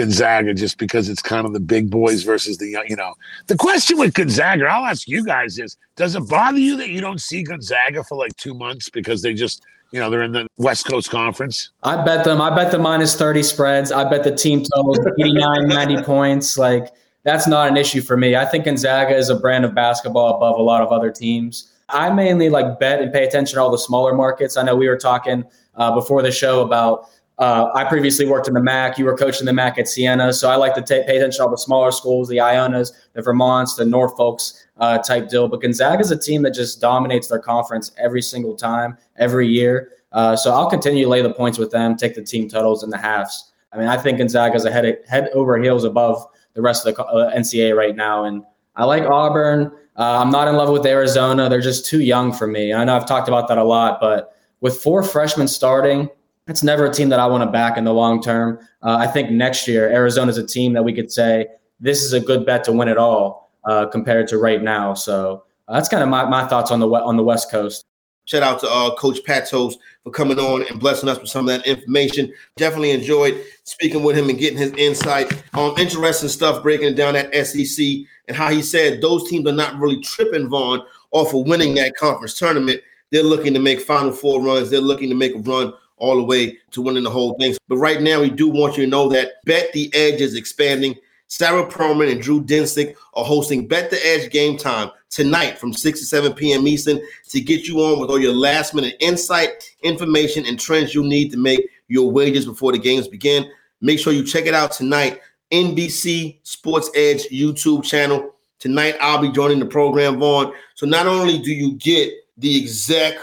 Gonzaga 0.00 0.54
just 0.54 0.78
because 0.78 1.10
it's 1.10 1.20
kind 1.20 1.46
of 1.46 1.52
the 1.52 1.60
big 1.60 1.90
boys 1.90 2.22
versus 2.22 2.56
the 2.56 2.68
young, 2.68 2.86
you 2.88 2.96
know. 2.96 3.12
The 3.48 3.56
question 3.56 3.98
with 3.98 4.14
Gonzaga, 4.14 4.64
I'll 4.64 4.86
ask 4.86 5.06
you 5.06 5.22
guys 5.22 5.58
is 5.58 5.76
does 5.94 6.16
it 6.16 6.26
bother 6.26 6.58
you 6.58 6.78
that 6.78 6.88
you 6.88 7.02
don't 7.02 7.20
see 7.20 7.42
Gonzaga 7.42 8.02
for 8.04 8.16
like 8.16 8.34
two 8.36 8.54
months 8.54 8.88
because 8.88 9.20
they 9.20 9.34
just, 9.34 9.62
you 9.92 10.00
know, 10.00 10.08
they're 10.08 10.22
in 10.22 10.32
the 10.32 10.46
West 10.56 10.86
Coast 10.86 11.10
Conference? 11.10 11.72
I 11.82 12.02
bet 12.02 12.24
them. 12.24 12.40
I 12.40 12.48
bet 12.54 12.72
the 12.72 12.78
minus 12.78 13.14
30 13.14 13.42
spreads. 13.42 13.92
I 13.92 14.08
bet 14.08 14.24
the 14.24 14.34
team 14.34 14.64
totals 14.74 15.00
89, 15.18 15.68
90 15.68 16.02
points. 16.04 16.56
Like, 16.56 16.94
that's 17.24 17.46
not 17.46 17.68
an 17.68 17.76
issue 17.76 18.00
for 18.00 18.16
me. 18.16 18.36
I 18.36 18.46
think 18.46 18.64
Gonzaga 18.64 19.14
is 19.14 19.28
a 19.28 19.34
brand 19.38 19.66
of 19.66 19.74
basketball 19.74 20.34
above 20.34 20.58
a 20.58 20.62
lot 20.62 20.80
of 20.80 20.92
other 20.92 21.10
teams. 21.10 21.72
I 21.90 22.08
mainly 22.08 22.48
like 22.48 22.80
bet 22.80 23.02
and 23.02 23.12
pay 23.12 23.26
attention 23.26 23.56
to 23.56 23.62
all 23.62 23.70
the 23.70 23.76
smaller 23.76 24.14
markets. 24.14 24.56
I 24.56 24.62
know 24.62 24.76
we 24.76 24.88
were 24.88 24.96
talking 24.96 25.44
uh, 25.74 25.94
before 25.94 26.22
the 26.22 26.32
show 26.32 26.62
about 26.62 27.10
uh, 27.40 27.70
I 27.74 27.84
previously 27.84 28.26
worked 28.26 28.48
in 28.48 28.54
the 28.54 28.62
MAC. 28.62 28.98
You 28.98 29.06
were 29.06 29.16
coaching 29.16 29.46
the 29.46 29.52
MAC 29.54 29.78
at 29.78 29.88
Siena, 29.88 30.30
so 30.30 30.50
I 30.50 30.56
like 30.56 30.74
to 30.74 30.82
pay 30.82 30.98
attention 30.98 31.38
to 31.38 31.44
all 31.44 31.50
the 31.50 31.56
smaller 31.56 31.90
schools, 31.90 32.28
the 32.28 32.36
Ionas, 32.36 32.92
the 33.14 33.22
Vermonts, 33.22 33.76
the 33.76 33.84
Norfolks 33.84 34.66
uh, 34.76 34.98
type 34.98 35.30
deal. 35.30 35.48
But 35.48 35.62
Gonzaga 35.62 36.00
is 36.00 36.10
a 36.10 36.18
team 36.18 36.42
that 36.42 36.52
just 36.52 36.82
dominates 36.82 37.28
their 37.28 37.38
conference 37.38 37.92
every 37.96 38.20
single 38.20 38.54
time, 38.54 38.98
every 39.16 39.48
year. 39.48 39.92
Uh, 40.12 40.36
so 40.36 40.52
I'll 40.52 40.68
continue 40.68 41.04
to 41.04 41.08
lay 41.08 41.22
the 41.22 41.32
points 41.32 41.56
with 41.56 41.70
them, 41.70 41.96
take 41.96 42.14
the 42.14 42.22
team 42.22 42.46
totals 42.46 42.82
and 42.82 42.92
the 42.92 42.98
halves. 42.98 43.52
I 43.72 43.78
mean, 43.78 43.88
I 43.88 43.96
think 43.96 44.18
Gonzaga 44.18 44.56
is 44.56 44.64
head 44.64 44.98
head 45.08 45.30
over 45.32 45.56
heels 45.56 45.84
above 45.84 46.26
the 46.52 46.60
rest 46.60 46.86
of 46.86 46.94
the 46.94 47.02
uh, 47.02 47.34
NCAA 47.34 47.74
right 47.74 47.96
now, 47.96 48.24
and 48.24 48.44
I 48.76 48.84
like 48.84 49.04
Auburn. 49.04 49.72
Uh, 49.96 50.18
I'm 50.20 50.30
not 50.30 50.46
in 50.46 50.56
love 50.56 50.68
with 50.68 50.84
Arizona; 50.84 51.48
they're 51.48 51.62
just 51.62 51.86
too 51.86 52.00
young 52.00 52.34
for 52.34 52.46
me. 52.46 52.74
I 52.74 52.84
know 52.84 52.96
I've 52.96 53.06
talked 53.06 53.28
about 53.28 53.48
that 53.48 53.56
a 53.56 53.64
lot, 53.64 53.98
but 53.98 54.36
with 54.60 54.76
four 54.76 55.02
freshmen 55.02 55.48
starting 55.48 56.10
it's 56.46 56.62
never 56.62 56.86
a 56.86 56.92
team 56.92 57.08
that 57.10 57.20
I 57.20 57.26
want 57.26 57.42
to 57.42 57.50
back 57.50 57.76
in 57.76 57.84
the 57.84 57.94
long 57.94 58.22
term. 58.22 58.58
Uh, 58.82 58.96
I 58.96 59.06
think 59.06 59.30
next 59.30 59.68
year 59.68 59.90
Arizona 59.90 60.30
is 60.30 60.38
a 60.38 60.46
team 60.46 60.72
that 60.72 60.82
we 60.82 60.92
could 60.92 61.12
say 61.12 61.46
this 61.78 62.02
is 62.02 62.12
a 62.12 62.20
good 62.20 62.44
bet 62.44 62.64
to 62.64 62.72
win 62.72 62.88
it 62.88 62.98
all 62.98 63.50
uh, 63.64 63.86
compared 63.86 64.28
to 64.28 64.38
right 64.38 64.62
now. 64.62 64.94
So 64.94 65.44
uh, 65.68 65.74
that's 65.74 65.88
kind 65.88 66.02
of 66.02 66.08
my, 66.08 66.24
my 66.24 66.46
thoughts 66.46 66.70
on 66.70 66.80
the 66.80 66.88
on 66.88 67.16
the 67.16 67.24
West 67.24 67.50
Coast. 67.50 67.84
Shout 68.26 68.42
out 68.42 68.60
to 68.60 68.68
uh, 68.68 68.94
Coach 68.94 69.24
Patsos 69.24 69.74
for 70.04 70.10
coming 70.12 70.38
on 70.38 70.64
and 70.68 70.78
blessing 70.78 71.08
us 71.08 71.18
with 71.18 71.30
some 71.30 71.48
of 71.48 71.56
that 71.56 71.66
information. 71.66 72.32
Definitely 72.56 72.92
enjoyed 72.92 73.42
speaking 73.64 74.04
with 74.04 74.16
him 74.16 74.28
and 74.28 74.38
getting 74.38 74.58
his 74.58 74.72
insight 74.74 75.42
on 75.54 75.78
interesting 75.80 76.28
stuff, 76.28 76.62
breaking 76.62 76.94
down 76.94 77.14
that 77.14 77.34
SEC 77.34 77.84
and 78.28 78.36
how 78.36 78.48
he 78.48 78.62
said 78.62 79.00
those 79.00 79.28
teams 79.28 79.48
are 79.48 79.52
not 79.52 79.80
really 79.80 80.00
tripping 80.00 80.48
Vaughn 80.48 80.80
off 81.10 81.34
of 81.34 81.46
winning 81.48 81.74
that 81.74 81.96
conference 81.96 82.38
tournament. 82.38 82.80
They're 83.10 83.24
looking 83.24 83.52
to 83.54 83.58
make 83.58 83.80
Final 83.80 84.12
Four 84.12 84.40
runs. 84.40 84.70
They're 84.70 84.80
looking 84.80 85.08
to 85.08 85.16
make 85.16 85.34
a 85.34 85.38
run 85.38 85.72
all 86.00 86.16
the 86.16 86.24
way 86.24 86.58
to 86.72 86.82
winning 86.82 87.04
the 87.04 87.10
whole 87.10 87.34
thing. 87.34 87.54
But 87.68 87.76
right 87.76 88.02
now, 88.02 88.20
we 88.20 88.30
do 88.30 88.48
want 88.48 88.76
you 88.76 88.84
to 88.84 88.90
know 88.90 89.08
that 89.10 89.34
Bet 89.44 89.72
the 89.72 89.90
Edge 89.94 90.20
is 90.20 90.34
expanding. 90.34 90.96
Sarah 91.28 91.64
Perlman 91.64 92.10
and 92.10 92.20
Drew 92.20 92.42
Dinsick 92.42 92.96
are 93.14 93.24
hosting 93.24 93.68
Bet 93.68 93.90
the 93.90 94.04
Edge 94.04 94.32
game 94.32 94.58
time 94.58 94.90
tonight 95.10 95.58
from 95.58 95.72
6 95.72 96.00
to 96.00 96.06
7 96.06 96.32
p.m. 96.32 96.66
Eastern 96.66 97.00
to 97.28 97.40
get 97.40 97.68
you 97.68 97.78
on 97.80 98.00
with 98.00 98.10
all 98.10 98.18
your 98.18 98.34
last 98.34 98.74
minute 98.74 98.96
insight, 98.98 99.70
information, 99.82 100.44
and 100.46 100.58
trends 100.58 100.94
you 100.94 101.04
need 101.04 101.30
to 101.30 101.36
make 101.36 101.68
your 101.86 102.10
wages 102.10 102.46
before 102.46 102.72
the 102.72 102.78
games 102.78 103.06
begin. 103.06 103.48
Make 103.80 103.98
sure 103.98 104.12
you 104.12 104.24
check 104.24 104.46
it 104.46 104.54
out 104.54 104.72
tonight. 104.72 105.20
NBC 105.52 106.38
Sports 106.42 106.90
Edge 106.94 107.28
YouTube 107.28 107.84
channel. 107.84 108.34
Tonight, 108.58 108.96
I'll 109.00 109.22
be 109.22 109.32
joining 109.32 109.58
the 109.58 109.66
program, 109.66 110.18
Vaughn. 110.18 110.52
So 110.74 110.86
not 110.86 111.06
only 111.06 111.38
do 111.38 111.52
you 111.52 111.74
get 111.74 112.12
the 112.36 112.62
exec 112.62 113.18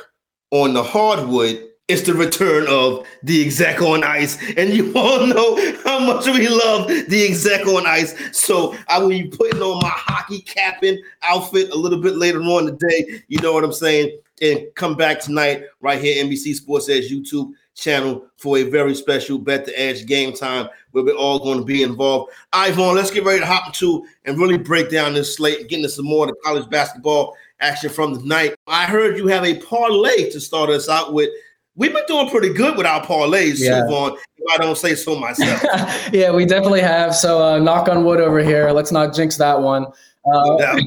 on 0.52 0.74
the 0.74 0.84
hardwood, 0.84 1.67
it's 1.88 2.02
the 2.02 2.14
return 2.14 2.68
of 2.68 3.08
the 3.24 3.46
exec 3.46 3.82
on 3.82 4.04
ice. 4.04 4.38
And 4.58 4.74
you 4.74 4.92
all 4.94 5.26
know 5.26 5.56
how 5.86 6.00
much 6.00 6.26
we 6.26 6.48
love 6.50 6.88
the 6.88 7.26
exec 7.26 7.66
on 7.66 7.86
ice. 7.86 8.14
So 8.38 8.76
I 8.90 9.00
will 9.00 9.10
be 9.10 9.28
putting 9.28 9.62
on 9.62 9.80
my 9.82 9.90
hockey 9.90 10.42
capping 10.42 11.02
outfit 11.24 11.70
a 11.72 11.76
little 11.76 12.02
bit 12.02 12.18
later 12.18 12.42
on 12.42 12.66
today. 12.66 13.24
You 13.30 13.40
know 13.40 13.54
what 13.54 13.64
I'm 13.64 13.72
saying? 13.72 14.20
And 14.42 14.68
come 14.76 14.96
back 14.96 15.22
tonight 15.22 15.64
right 15.80 16.02
here, 16.02 16.24
NBC 16.24 16.56
Sports 16.56 16.90
Edge 16.90 17.10
YouTube 17.10 17.54
channel 17.74 18.26
for 18.38 18.58
a 18.58 18.64
very 18.64 18.94
special 18.94 19.38
Bet 19.38 19.66
the 19.66 19.80
Edge 19.80 20.06
game 20.06 20.34
time 20.34 20.68
where 20.92 21.06
we're 21.06 21.16
all 21.16 21.40
going 21.40 21.60
to 21.60 21.66
be 21.66 21.84
involved. 21.84 22.34
Ivan, 22.52 22.96
let's 22.96 23.12
get 23.12 23.24
ready 23.24 23.40
to 23.40 23.46
hop 23.46 23.68
into 23.68 24.06
and 24.26 24.38
really 24.38 24.58
break 24.58 24.90
down 24.90 25.14
this 25.14 25.36
slate 25.36 25.60
and 25.60 25.70
get 25.70 25.78
into 25.78 25.90
some 25.90 26.06
more 26.06 26.26
of 26.26 26.32
the 26.32 26.36
college 26.44 26.70
basketball 26.70 27.36
action 27.60 27.90
from 27.90 28.14
the 28.14 28.24
night. 28.24 28.56
I 28.68 28.86
heard 28.86 29.18
you 29.18 29.28
have 29.28 29.46
a 29.46 29.60
parlay 29.60 30.30
to 30.32 30.40
start 30.40 30.70
us 30.70 30.90
out 30.90 31.14
with 31.14 31.30
we've 31.78 31.94
been 31.94 32.04
doing 32.08 32.30
pretty 32.30 32.52
good 32.52 32.76
with 32.76 32.86
our 32.86 33.06
parlays, 33.06 33.60
yeah. 33.60 33.88
so 33.88 34.16
if 34.16 34.22
I 34.52 34.58
don't 34.58 34.78
say 34.78 34.96
so 34.96 35.18
myself. 35.18 35.62
yeah, 36.14 36.32
we 36.32 36.46
definitely 36.46 36.82
have. 36.82 37.16
So 37.16 37.42
uh, 37.42 37.60
knock 37.60 37.88
on 37.88 38.04
wood 38.04 38.20
over 38.20 38.40
here. 38.40 38.72
Let's 38.72 38.92
not 38.92 39.14
jinx 39.14 39.38
that 39.38 39.62
one. 39.62 39.86
Uh, 40.34 40.58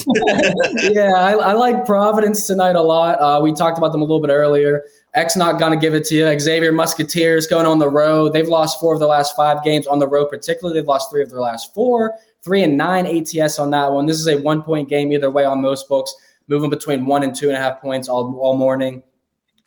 yeah, 0.83 1.15
I, 1.17 1.33
I, 1.33 1.53
like 1.55 1.87
Providence 1.87 2.47
tonight 2.47 2.77
a 2.77 2.83
lot. 2.83 3.19
Uh, 3.21 3.41
we 3.43 3.55
talked 3.55 3.79
about 3.79 3.91
them 3.93 4.03
a 4.03 4.05
little 4.05 4.21
bit 4.21 4.29
earlier. 4.29 4.85
X 5.15 5.35
not 5.35 5.59
gonna 5.59 5.79
give 5.79 5.95
it 5.95 6.05
to 6.07 6.15
you. 6.15 6.39
Xavier 6.39 6.73
Musketeers 6.73 7.47
going 7.47 7.65
on 7.65 7.79
the 7.79 7.89
road. 7.89 8.35
They've 8.35 8.47
lost 8.47 8.79
four 8.79 8.93
of 8.93 9.01
their 9.01 9.09
last 9.09 9.35
five 9.35 9.65
games 9.65 9.87
on 9.87 9.99
the 9.99 10.07
road. 10.07 10.27
Particularly, 10.27 10.79
they've 10.79 10.87
lost 10.87 11.11
three 11.11 11.23
of 11.23 11.31
their 11.31 11.41
last 11.41 11.73
four. 11.73 12.19
Three 12.43 12.63
and 12.63 12.77
nine 12.77 13.07
ATS 13.07 13.59
on 13.59 13.71
that 13.71 13.91
one. 13.91 14.05
This 14.05 14.21
is 14.21 14.29
a 14.29 14.37
one 14.37 14.63
point 14.63 14.91
game 14.91 15.11
either 15.11 15.31
way 15.31 15.47
on 15.47 15.63
most 15.63 15.89
books. 15.89 16.15
Moving 16.49 16.69
between 16.69 17.07
one 17.07 17.23
and 17.23 17.35
two 17.35 17.49
and 17.49 17.57
a 17.57 17.61
half 17.61 17.81
points 17.81 18.09
all 18.11 18.39
all 18.41 18.59
morning. 18.59 19.03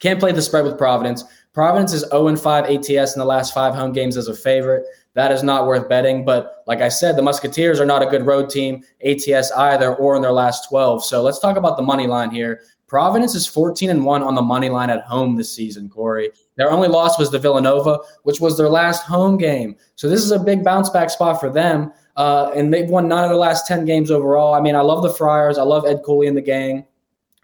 Can't 0.04 0.20
play 0.20 0.34
the 0.34 0.42
spread 0.42 0.66
with 0.66 0.78
Providence. 0.78 1.24
Providence 1.54 1.94
is 1.94 2.04
0 2.10 2.36
5 2.36 2.66
ATS 2.66 3.16
in 3.16 3.20
the 3.20 3.26
last 3.26 3.54
five 3.54 3.74
home 3.74 3.94
games 3.94 4.18
as 4.18 4.28
a 4.28 4.36
favorite. 4.36 4.86
That 5.13 5.32
is 5.32 5.44
not 5.44 5.66
worth 5.66 5.88
betting. 5.88 6.26
But 6.26 6.62
like 6.68 6.82
I 6.82 6.89
said, 6.89 7.16
the 7.16 7.22
Musketeers 7.22 7.80
are 7.80 7.86
not 7.86 8.04
a 8.04 8.08
good 8.08 8.26
road 8.26 8.50
team, 8.50 8.84
ATS 9.06 9.54
either, 9.54 9.96
or 9.96 10.18
in 10.18 10.22
their 10.22 10.34
last 10.34 10.68
12. 10.68 11.06
So 11.06 11.22
let's 11.22 11.39
talk 11.39 11.56
about 11.56 11.78
the 11.78 11.84
money 11.84 12.06
line 12.06 12.32
here. 12.32 12.63
Providence 12.86 13.34
is 13.34 13.48
14 13.48 13.89
and 13.89 14.04
1 14.04 14.24
on 14.24 14.36
the 14.36 14.42
money 14.42 14.68
line 14.70 14.89
at 14.89 15.06
home 15.06 15.38
this 15.38 15.56
season, 15.56 15.88
Corey. 15.88 16.32
Their 16.58 16.70
only 16.70 16.89
loss 16.89 17.18
was 17.18 17.32
the 17.32 17.39
Villanova, 17.39 18.00
which 18.24 18.42
was 18.42 18.58
their 18.58 18.68
last 18.68 19.04
home 19.04 19.38
game. 19.38 19.78
So 19.96 20.10
this 20.10 20.22
is 20.22 20.32
a 20.32 20.38
big 20.38 20.66
bounce 20.66 20.89
back 20.89 21.12
spot 21.12 21.39
for 21.39 21.50
them. 21.50 21.94
Uh, 22.18 22.52
and 22.54 22.74
they've 22.74 22.89
won 22.89 23.08
nine 23.08 23.24
of 23.24 23.30
the 23.30 23.38
last 23.38 23.68
10 23.68 23.86
games 23.86 24.12
overall. 24.12 24.54
I 24.54 24.60
mean, 24.60 24.76
I 24.76 24.82
love 24.82 25.02
the 25.02 25.13
Friars. 25.13 25.58
I 25.58 25.63
love 25.63 25.86
Ed 25.86 26.02
Cooley 26.06 26.28
and 26.28 26.36
the 26.36 26.42
gang. 26.42 26.86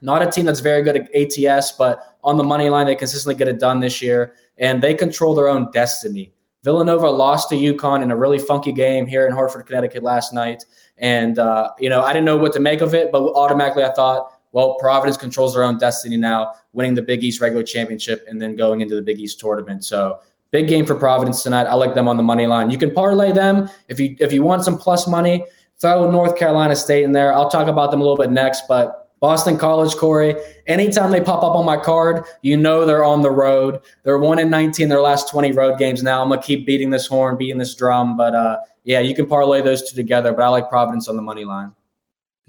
Not 0.01 0.21
a 0.21 0.29
team 0.29 0.45
that's 0.45 0.59
very 0.59 0.81
good 0.81 0.95
at 0.95 1.15
ATS, 1.15 1.73
but 1.73 2.17
on 2.23 2.37
the 2.37 2.43
money 2.43 2.69
line, 2.69 2.85
they 2.85 2.95
consistently 2.95 3.35
get 3.35 3.47
it 3.47 3.59
done 3.59 3.79
this 3.79 4.01
year, 4.01 4.33
and 4.57 4.81
they 4.81 4.93
control 4.93 5.33
their 5.35 5.47
own 5.47 5.71
destiny. 5.71 6.33
Villanova 6.63 7.09
lost 7.09 7.49
to 7.49 7.55
UConn 7.55 8.03
in 8.03 8.11
a 8.11 8.17
really 8.17 8.39
funky 8.39 8.71
game 8.73 9.07
here 9.07 9.25
in 9.25 9.31
Hartford, 9.31 9.65
Connecticut 9.65 10.03
last 10.03 10.33
night. 10.33 10.65
And, 10.97 11.39
uh, 11.39 11.71
you 11.79 11.89
know, 11.89 12.01
I 12.01 12.11
didn't 12.11 12.25
know 12.25 12.35
what 12.35 12.51
to 12.53 12.59
make 12.59 12.81
of 12.81 12.93
it, 12.93 13.11
but 13.11 13.21
automatically 13.21 13.83
I 13.83 13.93
thought 13.93 14.33
Well, 14.51 14.75
Providence 14.79 15.17
controls 15.17 15.53
their 15.53 15.63
own 15.63 15.77
destiny 15.77 16.17
now, 16.17 16.53
winning 16.73 16.95
the 16.95 17.01
Big 17.01 17.23
East 17.23 17.39
regular 17.41 17.63
championship 17.63 18.25
and 18.27 18.41
then 18.41 18.55
going 18.55 18.81
into 18.81 18.95
the 18.95 19.01
Big 19.01 19.19
East 19.19 19.39
tournament. 19.39 19.85
So 19.85 20.19
big 20.51 20.67
game 20.67 20.85
for 20.85 20.95
Providence 20.95 21.43
tonight. 21.43 21.65
I 21.65 21.75
like 21.75 21.93
them 21.93 22.07
on 22.07 22.17
the 22.17 22.23
money 22.23 22.47
line. 22.47 22.71
You 22.71 22.77
can 22.77 22.91
parlay 22.91 23.31
them 23.31 23.69
if 23.87 23.99
you 23.99 24.15
if 24.19 24.33
you 24.33 24.43
want 24.43 24.63
some 24.63 24.77
plus 24.77 25.07
money. 25.07 25.45
Throw 25.79 26.09
North 26.11 26.35
Carolina 26.35 26.75
State 26.75 27.03
in 27.03 27.11
there. 27.11 27.33
I'll 27.33 27.49
talk 27.49 27.67
about 27.67 27.91
them 27.91 28.01
a 28.01 28.03
little 28.03 28.17
bit 28.17 28.31
next, 28.31 28.63
but 28.67 28.98
Boston 29.19 29.57
College, 29.57 29.95
Corey. 29.95 30.35
Anytime 30.67 31.11
they 31.11 31.21
pop 31.21 31.43
up 31.43 31.55
on 31.55 31.65
my 31.65 31.77
card, 31.77 32.25
you 32.41 32.55
know 32.55 32.85
they're 32.85 33.03
on 33.03 33.21
the 33.21 33.31
road. 33.31 33.81
They're 34.03 34.17
one 34.17 34.39
in 34.39 34.49
19 34.49 34.89
their 34.89 35.01
last 35.01 35.29
20 35.29 35.51
road 35.51 35.77
games 35.77 36.03
now. 36.03 36.21
I'm 36.21 36.29
gonna 36.29 36.41
keep 36.41 36.65
beating 36.65 36.89
this 36.89 37.07
horn, 37.07 37.37
beating 37.37 37.57
this 37.57 37.75
drum, 37.75 38.15
but 38.15 38.33
uh, 38.33 38.57
yeah, 38.83 38.99
you 38.99 39.13
can 39.13 39.25
parlay 39.25 39.61
those 39.61 39.89
two 39.89 39.95
together. 39.95 40.31
But 40.31 40.43
I 40.43 40.47
like 40.47 40.69
Providence 40.69 41.07
on 41.07 41.15
the 41.15 41.21
money 41.21 41.45
line. 41.45 41.73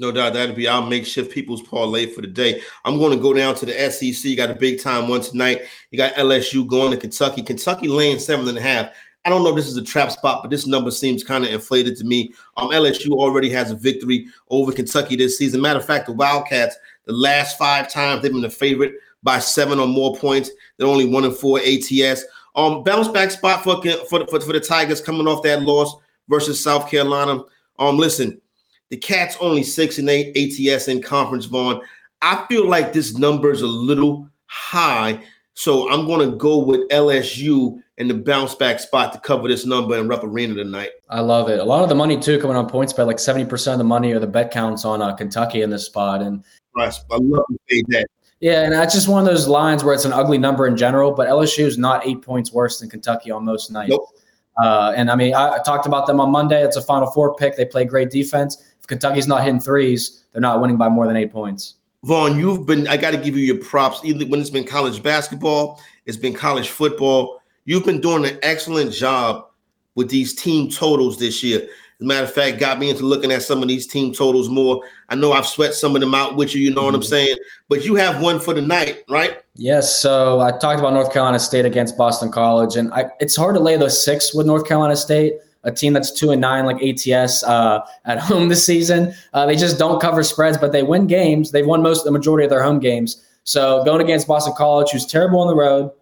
No 0.00 0.10
doubt 0.10 0.32
that'll 0.32 0.54
be 0.54 0.66
our 0.66 0.84
makeshift 0.88 1.30
people's 1.30 1.60
parlay 1.60 2.06
for 2.06 2.22
the 2.22 2.26
day. 2.26 2.62
I'm 2.86 2.98
going 2.98 3.14
to 3.14 3.22
go 3.22 3.34
down 3.34 3.54
to 3.56 3.66
the 3.66 3.90
SEC. 3.90 4.24
You 4.24 4.34
got 4.34 4.50
a 4.50 4.54
big 4.54 4.80
time 4.80 5.08
one 5.08 5.20
tonight. 5.20 5.60
You 5.90 5.98
got 5.98 6.14
LSU 6.14 6.66
going 6.66 6.90
to 6.92 6.96
Kentucky. 6.96 7.42
Kentucky 7.42 7.86
laying 7.86 8.18
seven 8.18 8.48
and 8.48 8.56
a 8.56 8.62
half. 8.62 8.92
I 9.24 9.30
don't 9.30 9.42
know 9.44 9.50
if 9.50 9.56
this 9.56 9.68
is 9.68 9.76
a 9.76 9.82
trap 9.82 10.10
spot, 10.10 10.42
but 10.42 10.50
this 10.50 10.66
number 10.66 10.90
seems 10.90 11.22
kind 11.22 11.44
of 11.44 11.50
inflated 11.50 11.96
to 11.98 12.04
me. 12.04 12.32
Um, 12.56 12.70
LSU 12.70 13.10
already 13.12 13.50
has 13.50 13.70
a 13.70 13.74
victory 13.74 14.26
over 14.48 14.72
Kentucky 14.72 15.16
this 15.16 15.36
season. 15.36 15.60
Matter 15.60 15.78
of 15.78 15.84
fact, 15.84 16.06
the 16.06 16.12
Wildcats, 16.12 16.76
the 17.04 17.12
last 17.12 17.58
five 17.58 17.90
times 17.90 18.22
they've 18.22 18.32
been 18.32 18.40
the 18.40 18.48
favorite 18.48 18.94
by 19.22 19.38
seven 19.38 19.78
or 19.78 19.86
more 19.86 20.16
points. 20.16 20.50
They're 20.76 20.86
only 20.86 21.06
one 21.06 21.24
and 21.24 21.36
four 21.36 21.60
ATS. 21.60 22.24
Um, 22.56 22.82
bounce 22.82 23.08
back 23.08 23.30
spot 23.30 23.62
for 23.62 23.82
for, 24.08 24.26
for, 24.26 24.40
for 24.40 24.52
the 24.52 24.60
Tigers 24.60 25.00
coming 25.00 25.28
off 25.28 25.42
that 25.42 25.62
loss 25.62 25.94
versus 26.28 26.62
South 26.62 26.90
Carolina. 26.90 27.42
Um, 27.78 27.98
listen, 27.98 28.40
the 28.88 28.96
Cats 28.96 29.36
only 29.40 29.62
six 29.62 29.98
and 29.98 30.08
eight 30.08 30.36
ATS 30.36 30.88
in 30.88 31.02
conference, 31.02 31.44
Vaughn. 31.44 31.82
I 32.22 32.44
feel 32.48 32.66
like 32.66 32.92
this 32.92 33.16
number 33.16 33.50
is 33.50 33.62
a 33.62 33.66
little 33.66 34.28
high. 34.46 35.22
So 35.54 35.90
I'm 35.90 36.06
going 36.06 36.28
to 36.28 36.36
go 36.36 36.58
with 36.58 36.88
LSU 36.88 37.82
in 38.00 38.08
the 38.08 38.14
bounce 38.14 38.54
back 38.54 38.80
spot 38.80 39.12
to 39.12 39.20
cover 39.20 39.46
this 39.46 39.66
number 39.66 39.96
in 39.98 40.08
Rupp 40.08 40.24
Arena 40.24 40.54
tonight. 40.54 40.88
I 41.10 41.20
love 41.20 41.50
it. 41.50 41.60
A 41.60 41.64
lot 41.64 41.82
of 41.82 41.90
the 41.90 41.94
money 41.94 42.18
too 42.18 42.40
coming 42.40 42.56
on 42.56 42.66
points 42.66 42.94
by 42.94 43.02
like 43.02 43.18
70% 43.18 43.72
of 43.72 43.78
the 43.78 43.84
money 43.84 44.12
or 44.12 44.18
the 44.18 44.26
bet 44.26 44.50
counts 44.50 44.86
on 44.86 45.02
uh, 45.02 45.14
Kentucky 45.14 45.60
in 45.60 45.68
this 45.68 45.84
spot. 45.84 46.22
And 46.22 46.42
I 46.78 46.90
love 47.10 47.44
to 47.50 47.58
say 47.68 47.82
that. 47.88 48.06
Yeah, 48.40 48.62
and 48.62 48.72
that's 48.72 48.94
just 48.94 49.06
one 49.06 49.20
of 49.20 49.26
those 49.26 49.46
lines 49.46 49.84
where 49.84 49.92
it's 49.92 50.06
an 50.06 50.14
ugly 50.14 50.38
number 50.38 50.66
in 50.66 50.78
general, 50.78 51.12
but 51.12 51.28
LSU 51.28 51.66
is 51.66 51.76
not 51.76 52.06
eight 52.06 52.22
points 52.22 52.50
worse 52.50 52.80
than 52.80 52.88
Kentucky 52.88 53.30
on 53.30 53.44
most 53.44 53.70
nights. 53.70 53.90
Nope. 53.90 54.08
Uh, 54.56 54.94
and 54.96 55.10
I 55.10 55.14
mean, 55.14 55.34
I, 55.34 55.56
I, 55.56 55.58
talked 55.62 55.86
about 55.86 56.06
them 56.06 56.20
on 56.20 56.30
Monday. 56.30 56.62
It's 56.62 56.76
a 56.76 56.82
Final 56.82 57.10
Four 57.10 57.34
pick. 57.36 57.56
They 57.56 57.66
play 57.66 57.84
great 57.84 58.10
defense. 58.10 58.64
If 58.80 58.86
Kentucky's 58.86 59.28
not 59.28 59.44
hitting 59.44 59.60
threes, 59.60 60.24
they're 60.32 60.40
not 60.40 60.60
winning 60.62 60.78
by 60.78 60.88
more 60.88 61.06
than 61.06 61.16
eight 61.16 61.32
points. 61.32 61.74
Vaughn, 62.04 62.38
you've 62.38 62.64
been, 62.64 62.88
I 62.88 62.96
got 62.96 63.10
to 63.10 63.18
give 63.18 63.36
you 63.36 63.44
your 63.44 63.58
props. 63.58 64.00
Either 64.04 64.24
when 64.24 64.40
it's 64.40 64.48
been 64.48 64.64
college 64.64 65.02
basketball, 65.02 65.82
it's 66.06 66.16
been 66.16 66.32
college 66.32 66.70
football. 66.70 67.39
You've 67.70 67.84
been 67.84 68.00
doing 68.00 68.26
an 68.26 68.36
excellent 68.42 68.92
job 68.92 69.46
with 69.94 70.10
these 70.10 70.34
team 70.34 70.68
totals 70.72 71.20
this 71.20 71.40
year. 71.40 71.60
As 71.60 71.68
a 72.00 72.04
matter 72.04 72.24
of 72.24 72.34
fact, 72.34 72.58
got 72.58 72.80
me 72.80 72.90
into 72.90 73.04
looking 73.04 73.30
at 73.30 73.44
some 73.44 73.62
of 73.62 73.68
these 73.68 73.86
team 73.86 74.12
totals 74.12 74.48
more. 74.48 74.82
I 75.08 75.14
know 75.14 75.30
I've 75.30 75.46
sweat 75.46 75.74
some 75.74 75.94
of 75.94 76.00
them 76.00 76.12
out 76.12 76.34
with 76.34 76.52
you, 76.52 76.62
you 76.62 76.74
know 76.74 76.80
mm-hmm. 76.80 76.86
what 76.86 76.94
I'm 76.96 77.00
mm-hmm. 77.00 77.08
saying? 77.10 77.36
But 77.68 77.84
you 77.84 77.94
have 77.94 78.20
one 78.20 78.40
for 78.40 78.54
the 78.54 78.60
night, 78.60 79.04
right? 79.08 79.40
Yes. 79.54 80.02
So 80.02 80.40
I 80.40 80.50
talked 80.50 80.80
about 80.80 80.94
North 80.94 81.12
Carolina 81.12 81.38
State 81.38 81.64
against 81.64 81.96
Boston 81.96 82.32
College, 82.32 82.74
and 82.74 82.92
I, 82.92 83.04
it's 83.20 83.36
hard 83.36 83.54
to 83.54 83.60
lay 83.60 83.76
those 83.76 84.04
six 84.04 84.34
with 84.34 84.46
North 84.46 84.66
Carolina 84.66 84.96
State 84.96 85.34
a 85.62 85.70
team 85.70 85.92
that's 85.92 86.10
two 86.10 86.32
and 86.32 86.40
nine 86.40 86.66
like 86.66 86.82
ATS 86.82 87.44
uh, 87.44 87.86
at 88.04 88.18
home 88.28 88.48
this 88.48 88.66
season. 88.66 89.14
Uh, 89.32 89.46
they 89.46 89.54
just 89.54 89.78
don't 89.78 90.02
cover 90.02 90.24
spreads, 90.24 90.58
but 90.58 90.72
they 90.72 90.82
win 90.82 91.06
games. 91.06 91.52
They've 91.52 91.64
won 91.64 91.82
most 91.82 92.02
the 92.02 92.10
majority 92.10 92.42
of 92.42 92.50
their 92.50 92.64
home 92.64 92.80
games. 92.80 93.24
So 93.44 93.84
going 93.84 94.00
against 94.00 94.26
Boston 94.26 94.54
College, 94.56 94.90
who's 94.90 95.06
terrible 95.06 95.38
on 95.38 95.46
the 95.46 95.54
road, 95.54 95.92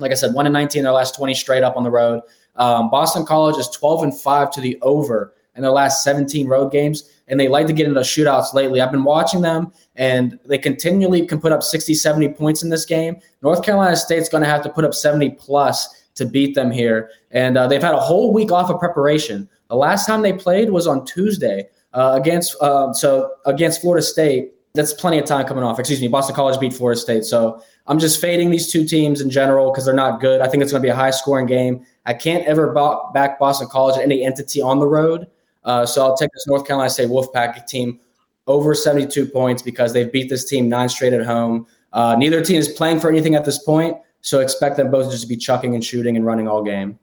like 0.00 0.10
I 0.10 0.14
said, 0.14 0.34
one 0.34 0.46
in 0.46 0.52
nineteen 0.52 0.82
their 0.82 0.92
last 0.92 1.14
twenty 1.14 1.34
straight 1.34 1.62
up 1.62 1.76
on 1.76 1.84
the 1.84 1.90
road. 1.90 2.22
Um, 2.56 2.90
Boston 2.90 3.24
College 3.24 3.56
is 3.56 3.68
twelve 3.68 4.02
and 4.02 4.18
five 4.18 4.50
to 4.52 4.60
the 4.60 4.78
over 4.82 5.34
in 5.56 5.62
their 5.62 5.70
last 5.70 6.02
seventeen 6.02 6.48
road 6.48 6.72
games, 6.72 7.10
and 7.28 7.38
they 7.38 7.48
like 7.48 7.66
to 7.68 7.72
get 7.72 7.86
into 7.86 8.00
shootouts 8.00 8.54
lately. 8.54 8.80
I've 8.80 8.90
been 8.90 9.04
watching 9.04 9.40
them, 9.40 9.72
and 9.96 10.38
they 10.44 10.58
continually 10.58 11.26
can 11.26 11.40
put 11.40 11.52
up 11.52 11.62
60, 11.62 11.94
70 11.94 12.30
points 12.30 12.62
in 12.62 12.70
this 12.70 12.84
game. 12.84 13.16
North 13.42 13.62
Carolina 13.62 13.96
State's 13.96 14.28
going 14.28 14.42
to 14.42 14.48
have 14.48 14.62
to 14.62 14.70
put 14.70 14.84
up 14.84 14.94
70 14.94 15.30
plus 15.30 16.00
to 16.14 16.26
beat 16.26 16.54
them 16.54 16.70
here. 16.70 17.10
And 17.30 17.56
uh, 17.56 17.66
they've 17.66 17.82
had 17.82 17.94
a 17.94 18.00
whole 18.00 18.32
week 18.32 18.52
off 18.52 18.70
of 18.70 18.78
preparation. 18.78 19.48
The 19.68 19.76
last 19.76 20.06
time 20.06 20.22
they 20.22 20.32
played 20.32 20.70
was 20.70 20.86
on 20.86 21.04
Tuesday 21.06 21.68
uh, 21.92 22.18
against 22.20 22.56
uh, 22.60 22.92
so 22.92 23.32
against 23.46 23.80
Florida 23.80 24.04
State. 24.04 24.52
That's 24.72 24.92
plenty 24.92 25.18
of 25.18 25.24
time 25.24 25.46
coming 25.46 25.64
off. 25.64 25.78
Excuse 25.78 26.00
me, 26.00 26.08
Boston 26.08 26.36
College 26.36 26.60
beat 26.60 26.72
Florida 26.72 27.00
State. 27.00 27.24
So 27.24 27.62
I'm 27.88 27.98
just 27.98 28.20
fading 28.20 28.50
these 28.50 28.70
two 28.70 28.84
teams 28.84 29.20
in 29.20 29.28
general 29.28 29.70
because 29.70 29.84
they're 29.84 29.94
not 29.94 30.20
good. 30.20 30.40
I 30.40 30.48
think 30.48 30.62
it's 30.62 30.70
going 30.70 30.80
to 30.80 30.86
be 30.86 30.90
a 30.90 30.94
high 30.94 31.10
scoring 31.10 31.46
game. 31.46 31.84
I 32.06 32.14
can't 32.14 32.46
ever 32.46 32.72
back 33.12 33.38
Boston 33.38 33.68
College 33.68 33.98
any 34.00 34.24
entity 34.24 34.62
on 34.62 34.78
the 34.78 34.86
road. 34.86 35.26
Uh, 35.64 35.84
so 35.84 36.02
I'll 36.02 36.16
take 36.16 36.30
this 36.32 36.46
North 36.46 36.66
Carolina 36.66 36.88
State 36.88 37.08
Wolfpack 37.08 37.66
team 37.66 37.98
over 38.46 38.74
72 38.74 39.26
points 39.26 39.62
because 39.62 39.92
they've 39.92 40.10
beat 40.10 40.28
this 40.28 40.44
team 40.44 40.68
nine 40.68 40.88
straight 40.88 41.12
at 41.12 41.26
home. 41.26 41.66
Uh, 41.92 42.14
neither 42.16 42.42
team 42.42 42.56
is 42.56 42.68
playing 42.68 43.00
for 43.00 43.10
anything 43.10 43.34
at 43.34 43.44
this 43.44 43.62
point. 43.62 43.96
So 44.22 44.40
expect 44.40 44.76
them 44.76 44.90
both 44.90 45.06
to 45.06 45.12
just 45.12 45.28
be 45.28 45.36
chucking 45.36 45.74
and 45.74 45.84
shooting 45.84 46.16
and 46.16 46.24
running 46.24 46.46
all 46.46 46.62
game. 46.62 46.98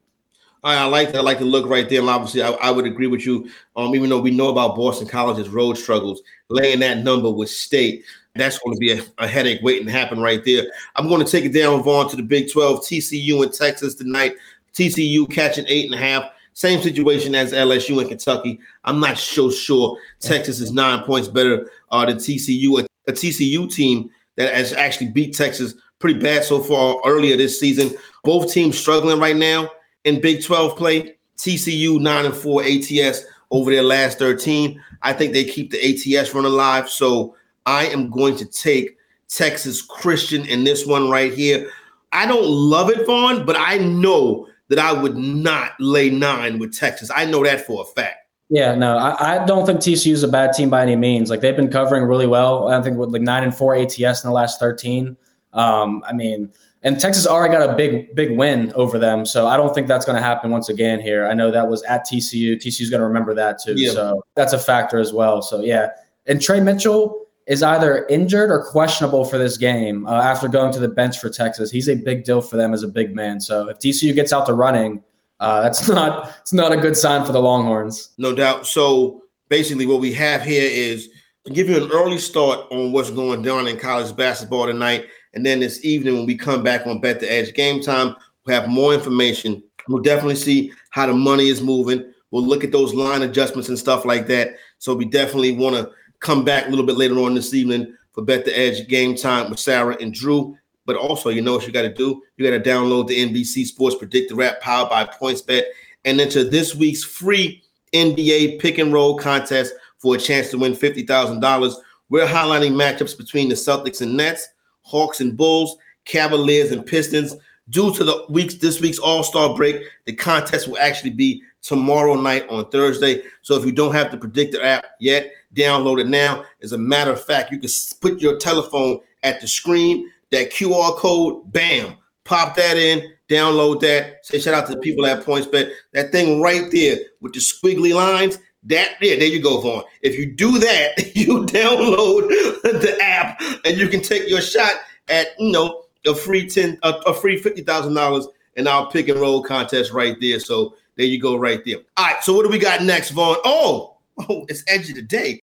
I, 0.63 0.86
like 0.86 1.12
that. 1.12 1.20
I 1.20 1.22
like 1.22 1.39
the 1.39 1.46
look 1.46 1.67
right 1.67 1.88
there. 1.88 2.00
And 2.00 2.10
obviously, 2.10 2.41
I, 2.41 2.50
I, 2.52 2.72
would 2.72 2.86
agree 2.86 3.08
with 3.08 3.26
you. 3.26 3.50
Um, 3.76 3.96
even 3.96 4.10
though 4.10 4.20
we 4.20 4.32
know 4.32 4.50
about 4.50 4.76
Boston 4.76 5.08
College's 5.08 5.50
road 5.50 5.78
struggles, 5.78 6.22
laying 6.50 6.80
that 6.80 7.00
number 7.00 7.32
with 7.32 7.50
State, 7.50 8.04
that's 8.36 8.60
going 8.60 8.76
to 8.76 8.80
be 8.80 8.91
a, 8.91 9.04
a, 9.17 9.28
headache 9.28 9.62
waiting 9.62 9.86
to 9.86 9.91
happen 9.91 10.20
right 10.20 10.43
there. 10.46 10.65
I'm 10.96 11.08
going 11.08 11.24
to 11.24 11.32
take 11.32 11.46
it 11.46 11.54
down, 11.54 11.84
Vaughn, 11.84 12.10
to 12.10 12.15
the 12.15 12.24
Big 12.24 12.52
12, 12.52 12.82
TCU 12.82 13.43
in 13.43 13.52
Texas 13.52 13.96
tonight. 13.96 14.36
TCU 14.74 15.30
catching 15.32 15.65
eight 15.67 15.86
and 15.86 15.96
a 15.96 15.98
half. 15.98 16.32
Same 16.54 16.82
situation 16.82 17.36
as 17.36 17.54
LSU 17.54 18.00
and 18.00 18.10
Kentucky. 18.10 18.60
I'm 18.84 19.00
not 19.00 19.17
so 19.17 19.50
sure 19.52 19.98
Texas 20.20 20.60
is 20.60 20.72
nine 20.72 21.04
points 21.04 21.28
better 21.28 21.70
uh, 21.91 22.06
than 22.06 22.17
TCU. 22.17 22.82
A, 22.82 22.88
a 23.10 23.13
TCU 23.13 23.72
team 23.72 24.10
that 24.36 24.54
has 24.54 24.74
actually 24.74 25.10
beat 25.10 25.36
Texas 25.36 25.76
pretty 26.00 26.20
bad 26.20 26.43
so 26.43 26.60
far 26.60 27.00
earlier 27.06 27.38
this 27.38 27.60
season. 27.60 27.96
Both 28.24 28.52
teams 28.52 28.78
struggling 28.78 29.20
right 29.20 29.36
now 29.36 29.70
in 30.08 30.22
Big 30.22 30.43
12 30.43 30.78
play. 30.78 31.15
TCU 31.38 32.00
9 32.00 32.26
and 32.26 32.36
4 32.36 32.63
ATS 32.63 33.24
over 33.52 33.72
their 33.72 33.84
last 33.84 34.17
13. 34.17 34.82
I 35.04 35.13
think 35.13 35.34
they 35.34 35.43
keep 35.43 35.70
the 35.70 36.17
ATS 36.17 36.34
run 36.34 36.46
alive. 36.46 36.89
So 36.89 37.36
I 37.65 37.86
am 37.88 38.10
going 38.10 38.36
to 38.38 38.46
take 38.46 38.98
Texas 39.30 39.82
Christian 39.82 40.46
in 40.46 40.63
this 40.63 40.86
one 40.86 41.10
right 41.10 41.32
here. 41.32 41.70
I 42.12 42.26
don't 42.26 42.46
love 42.46 42.89
it, 42.89 43.06
Vaughn, 43.06 43.46
but 43.46 43.56
I 43.56 43.78
know 43.78 44.48
that 44.70 44.80
I 44.80 44.93
would 44.93 45.15
not 45.15 45.74
lay 45.80 46.10
nine 46.10 46.58
with 46.58 46.76
Texas. 46.76 47.12
I 47.15 47.26
know 47.26 47.43
that 47.43 47.67
for 47.67 47.84
a 47.84 47.86
fact. 47.86 48.28
Yeah, 48.50 48.76
no, 48.76 48.98
I, 48.98 49.36
I 49.36 49.46
don't 49.46 49.65
think 49.65 49.82
TCU 49.82 50.13
is 50.13 50.24
a 50.24 50.28
bad 50.28 50.54
team 50.54 50.70
by 50.70 50.82
any 50.82 50.96
means. 50.96 51.30
Like 51.30 51.41
they've 51.41 51.56
been 51.56 51.70
covering 51.70 52.06
really 52.06 52.28
well. 52.28 52.70
I 52.70 52.82
think 52.82 52.98
with 52.98 53.10
like 53.10 53.22
nine 53.22 53.43
and 53.43 53.54
four 53.54 53.76
ATS 53.76 54.24
in 54.24 54.30
the 54.30 54.32
last 54.32 54.60
13. 54.60 55.17
Um, 55.54 56.04
I 56.08 56.13
mean, 56.13 56.52
and 56.84 57.00
Texas 57.00 57.26
already 57.26 57.54
got 57.54 57.70
a 57.70 57.76
big, 57.76 58.13
big 58.16 58.38
win 58.38 58.72
over 58.74 59.00
them. 59.00 59.26
So 59.26 59.48
I 59.48 59.58
don't 59.58 59.74
think 59.74 59.88
that's 59.88 60.06
going 60.06 60.16
to 60.16 60.22
happen 60.22 60.52
once 60.52 60.70
again 60.70 61.00
here. 61.00 61.28
I 61.28 61.34
know 61.34 61.52
that 61.52 61.68
was 61.68 61.84
at 61.84 62.06
TCU. 62.06 62.56
TCU's 62.56 62.90
going 62.90 63.02
to 63.02 63.08
remember 63.08 63.34
that 63.34 63.60
too. 63.62 63.74
Yeah. 63.76 63.92
So 63.92 64.24
that's 64.36 64.54
a 64.54 64.60
factor 64.60 65.00
as 65.00 65.12
well. 65.12 65.42
So 65.42 65.62
yeah. 65.62 65.90
And 66.28 66.42
Trey 66.42 66.60
Mitchell 66.60 67.26
is 67.48 67.63
either 67.63 68.06
injured 68.08 68.52
or 68.52 68.63
questionable 68.66 69.26
for 69.26 69.38
this 69.38 69.58
game 69.58 70.06
uh, 70.06 70.22
after 70.22 70.48
going 70.48 70.72
to 70.74 70.80
the 70.80 70.88
bench 70.88 71.20
for 71.20 71.30
Texas. 71.30 71.72
He's 71.72 71.90
a 71.90 71.96
big 71.96 72.26
deal 72.26 72.42
for 72.42 72.58
them 72.58 72.74
as 72.74 72.84
a 72.84 72.88
big 72.88 73.16
man. 73.16 73.40
So 73.40 73.70
if 73.70 73.80
TCU 73.80 74.13
gets 74.13 74.32
out 74.34 74.46
to 74.48 74.54
running, 74.54 75.02
uh, 75.40 75.62
that's 75.62 75.88
not 75.90 76.36
it's 76.42 76.54
not 76.54 76.74
a 76.74 76.78
good 76.78 76.96
sign 76.96 77.26
for 77.26 77.32
the 77.32 77.42
Longhorns. 77.42 78.10
No 78.18 78.36
doubt. 78.36 78.68
So 78.68 79.24
basically, 79.50 79.86
what 79.86 80.02
we 80.02 80.13
have 80.13 80.44
here 80.44 80.70
is 80.70 81.10
to 81.46 81.54
give 81.54 81.70
you 81.70 81.84
an 81.84 81.90
early 81.92 82.18
start 82.18 82.66
on 82.72 82.92
what's 82.92 83.10
going 83.10 83.42
down 83.42 83.68
in 83.68 83.78
college 83.80 84.16
basketball 84.16 84.68
tonight. 84.68 85.08
And 85.34 85.46
then 85.46 85.60
this 85.60 85.84
evening, 85.84 86.16
when 86.16 86.26
we 86.26 86.36
come 86.36 86.63
back 86.63 86.88
on 86.88 87.00
Bet 87.00 87.20
the 87.20 87.32
Edge 87.32 87.54
game 87.54 87.82
time, 87.82 88.16
we'll 88.46 88.60
have 88.60 88.70
more 88.70 88.94
information. 88.94 89.63
We'll 89.88 90.02
definitely 90.02 90.36
see 90.36 90.74
how 90.90 91.08
the 91.08 91.13
money 91.13 91.48
is 91.48 91.62
moving. 91.62 92.12
We'll 92.32 92.46
look 92.46 92.63
at 92.63 92.72
those 92.72 92.94
line 92.94 93.22
adjustments 93.22 93.70
and 93.70 93.80
stuff 93.80 94.06
like 94.06 94.28
that. 94.28 94.56
So 94.80 94.94
we 94.94 95.06
definitely 95.06 95.54
want 95.54 95.76
to 95.76 95.92
come 96.20 96.44
back 96.44 96.68
a 96.68 96.70
little 96.70 96.86
bit 96.86 96.98
later 96.98 97.20
on 97.20 97.36
this 97.36 97.54
evening 97.54 97.96
for 98.13 98.24
Bet 98.24 98.46
the 98.46 98.58
Edge 98.58 98.88
game 98.88 99.16
time 99.16 99.50
with 99.50 99.60
Sarah 99.60 99.98
and 100.02 100.13
Drew. 100.13 100.58
But 100.86 100.96
also, 100.96 101.30
you 101.30 101.42
know 101.42 101.54
what 101.54 101.68
you 101.68 101.74
got 101.74 101.82
to 101.84 101.94
do? 101.94 102.22
You 102.38 102.50
got 102.50 102.63
to 102.63 102.70
download 102.70 103.08
the 103.08 103.26
NBC 103.26 103.66
Sports 103.66 103.96
Predictor 103.96 104.42
app 104.42 104.62
powered 104.62 104.90
by 104.90 105.06
PointsBet 105.06 105.63
and 106.06 106.20
enter 106.20 106.44
this 106.44 106.74
week's 106.74 107.04
free 107.04 107.62
NBA 107.94 108.60
pick 108.60 108.78
and 108.78 108.94
roll 108.94 109.18
contest 109.18 109.74
for 109.98 110.16
a 110.16 110.18
chance 110.18 110.50
to 110.52 110.58
win 110.58 110.74
$50,000. 110.74 111.76
We're 112.10 112.26
highlighting 112.26 112.72
matchups 112.72 113.18
between 113.18 113.50
the 113.50 113.56
Celtics 113.56 114.02
and 114.02 114.16
Nets, 114.16 114.48
Hawks 114.88 115.19
and 115.19 115.36
Bulls, 115.36 115.78
Cavaliers 116.06 116.71
and 116.71 116.86
Pistons, 116.86 117.36
Due 117.69 117.93
to 117.93 118.04
the 118.06 118.26
weeks 118.30 118.56
this 118.56 118.80
week's 118.80 118.97
All 118.97 119.23
Star 119.23 119.54
break, 119.54 119.84
the 120.06 120.13
contest 120.13 120.67
will 120.67 120.78
actually 120.78 121.10
be 121.10 121.43
tomorrow 121.62 122.15
night 122.15 122.47
on 122.50 122.69
Thursday. 122.69 123.23
So 123.41 123.56
if 123.56 123.65
you 123.65 123.73
don't 123.73 123.93
have 123.93 124.10
the 124.10 124.17
Predictor 124.17 124.63
app 124.63 124.86
yet, 125.02 125.32
download 125.54 126.00
it 126.00 126.08
now. 126.08 126.45
As 126.62 126.71
a 126.71 126.78
matter 126.78 127.12
of 127.12 127.23
fact, 127.23 127.52
you 127.52 127.60
can 127.60 127.69
put 128.00 128.21
your 128.21 128.38
telephone 128.38 129.02
at 129.23 129.41
the 129.41 129.47
screen, 129.50 130.10
that 130.32 130.52
QR 130.52 130.95
code, 130.95 131.52
bam, 131.52 131.97
pop 132.23 132.56
that 132.56 132.78
in, 132.78 133.04
download 133.28 133.82
that. 133.82 134.26
Say 134.26 134.39
shout 134.39 134.54
out 134.54 134.67
to 134.67 134.76
the 134.76 134.82
people 134.82 135.06
at 135.06 135.26
PointsBet. 135.26 135.73
That 135.91 136.13
thing 136.13 136.41
right 136.41 136.71
there 136.71 136.97
with 137.19 137.34
the 137.34 137.39
squiggly 137.39 137.93
lines. 137.93 138.38
That 138.67 138.97
yeah, 138.99 139.15
there 139.15 139.27
you 139.30 139.41
go, 139.41 139.62
Vaughn. 139.62 139.84
If 140.01 140.19
you 140.19 140.25
do 140.25 140.60
that, 140.60 140.91
you 141.15 141.45
download 141.45 142.27
the 142.63 142.97
app 143.01 143.41
and 143.63 143.77
you 143.77 143.88
can 143.88 144.01
take 144.01 144.27
your 144.27 144.41
shot 144.41 144.73
at 145.08 145.27
you 145.39 145.53
know 145.53 145.86
a 146.06 146.13
free 146.13 146.49
ten 146.49 146.77
a, 146.84 146.89
a 147.06 147.13
free 147.13 147.38
fifty 147.38 147.62
thousand 147.62 147.93
dollars 147.93 148.27
in 148.58 148.67
our 148.67 148.91
pick 148.91 149.08
and 149.08 149.21
roll 149.21 149.41
contest 149.41 149.93
right 149.93 150.19
there. 150.19 150.41
So 150.41 150.75
there 150.97 151.06
you 151.06 151.17
go, 151.17 151.38
right 151.38 151.63
there. 151.63 151.77
All 151.95 152.06
right, 152.08 152.21
so 152.21 152.34
what 152.34 152.43
do 152.43 152.49
we 152.49 152.60
got 152.60 152.84
next, 152.84 153.12
Vaughn? 153.12 153.38
Oh, 153.45 153.95
oh, 154.30 154.45
it's 154.49 154.65
edge 154.67 154.89
of 154.89 154.95
the 154.95 155.01
day. 155.01 155.39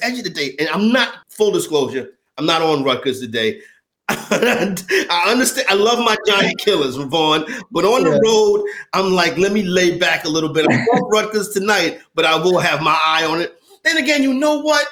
Edge 0.00 0.18
of 0.18 0.24
the 0.24 0.30
day, 0.32 0.54
and 0.60 0.68
I'm 0.68 0.92
not 0.92 1.24
full 1.28 1.50
disclosure. 1.50 2.12
I'm 2.38 2.46
not 2.46 2.62
on 2.62 2.84
Rutgers 2.84 3.18
today. 3.18 3.62
I 4.08 5.24
understand. 5.28 5.66
I 5.68 5.74
love 5.74 5.98
my 5.98 6.16
giant 6.26 6.58
killers, 6.58 6.96
Vaughn, 6.96 7.44
but 7.72 7.84
on 7.84 8.04
the 8.04 8.20
road, 8.24 8.64
I'm 8.92 9.12
like, 9.12 9.36
let 9.36 9.52
me 9.52 9.62
lay 9.62 9.98
back 9.98 10.24
a 10.24 10.28
little 10.28 10.52
bit. 10.52 10.66
I'm 10.70 10.78
on 10.80 11.10
Rutgers 11.10 11.50
tonight, 11.50 12.00
but 12.14 12.24
I 12.24 12.36
will 12.36 12.58
have 12.58 12.82
my 12.82 12.98
eye 13.04 13.24
on 13.24 13.40
it. 13.40 13.60
Then 13.82 13.96
again, 13.96 14.22
you 14.22 14.32
know 14.32 14.60
what? 14.60 14.86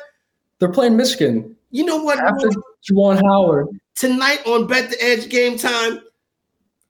They're 0.58 0.72
playing 0.72 0.96
Michigan. 0.96 1.56
You 1.70 1.84
know 1.84 1.96
what? 1.96 2.18
After 2.18 2.48
Juwan 2.88 3.22
Howard 3.24 3.68
tonight 3.94 4.44
on 4.46 4.66
Bet 4.66 4.90
the 4.90 5.02
Edge 5.02 5.28
game 5.28 5.58
time, 5.58 6.00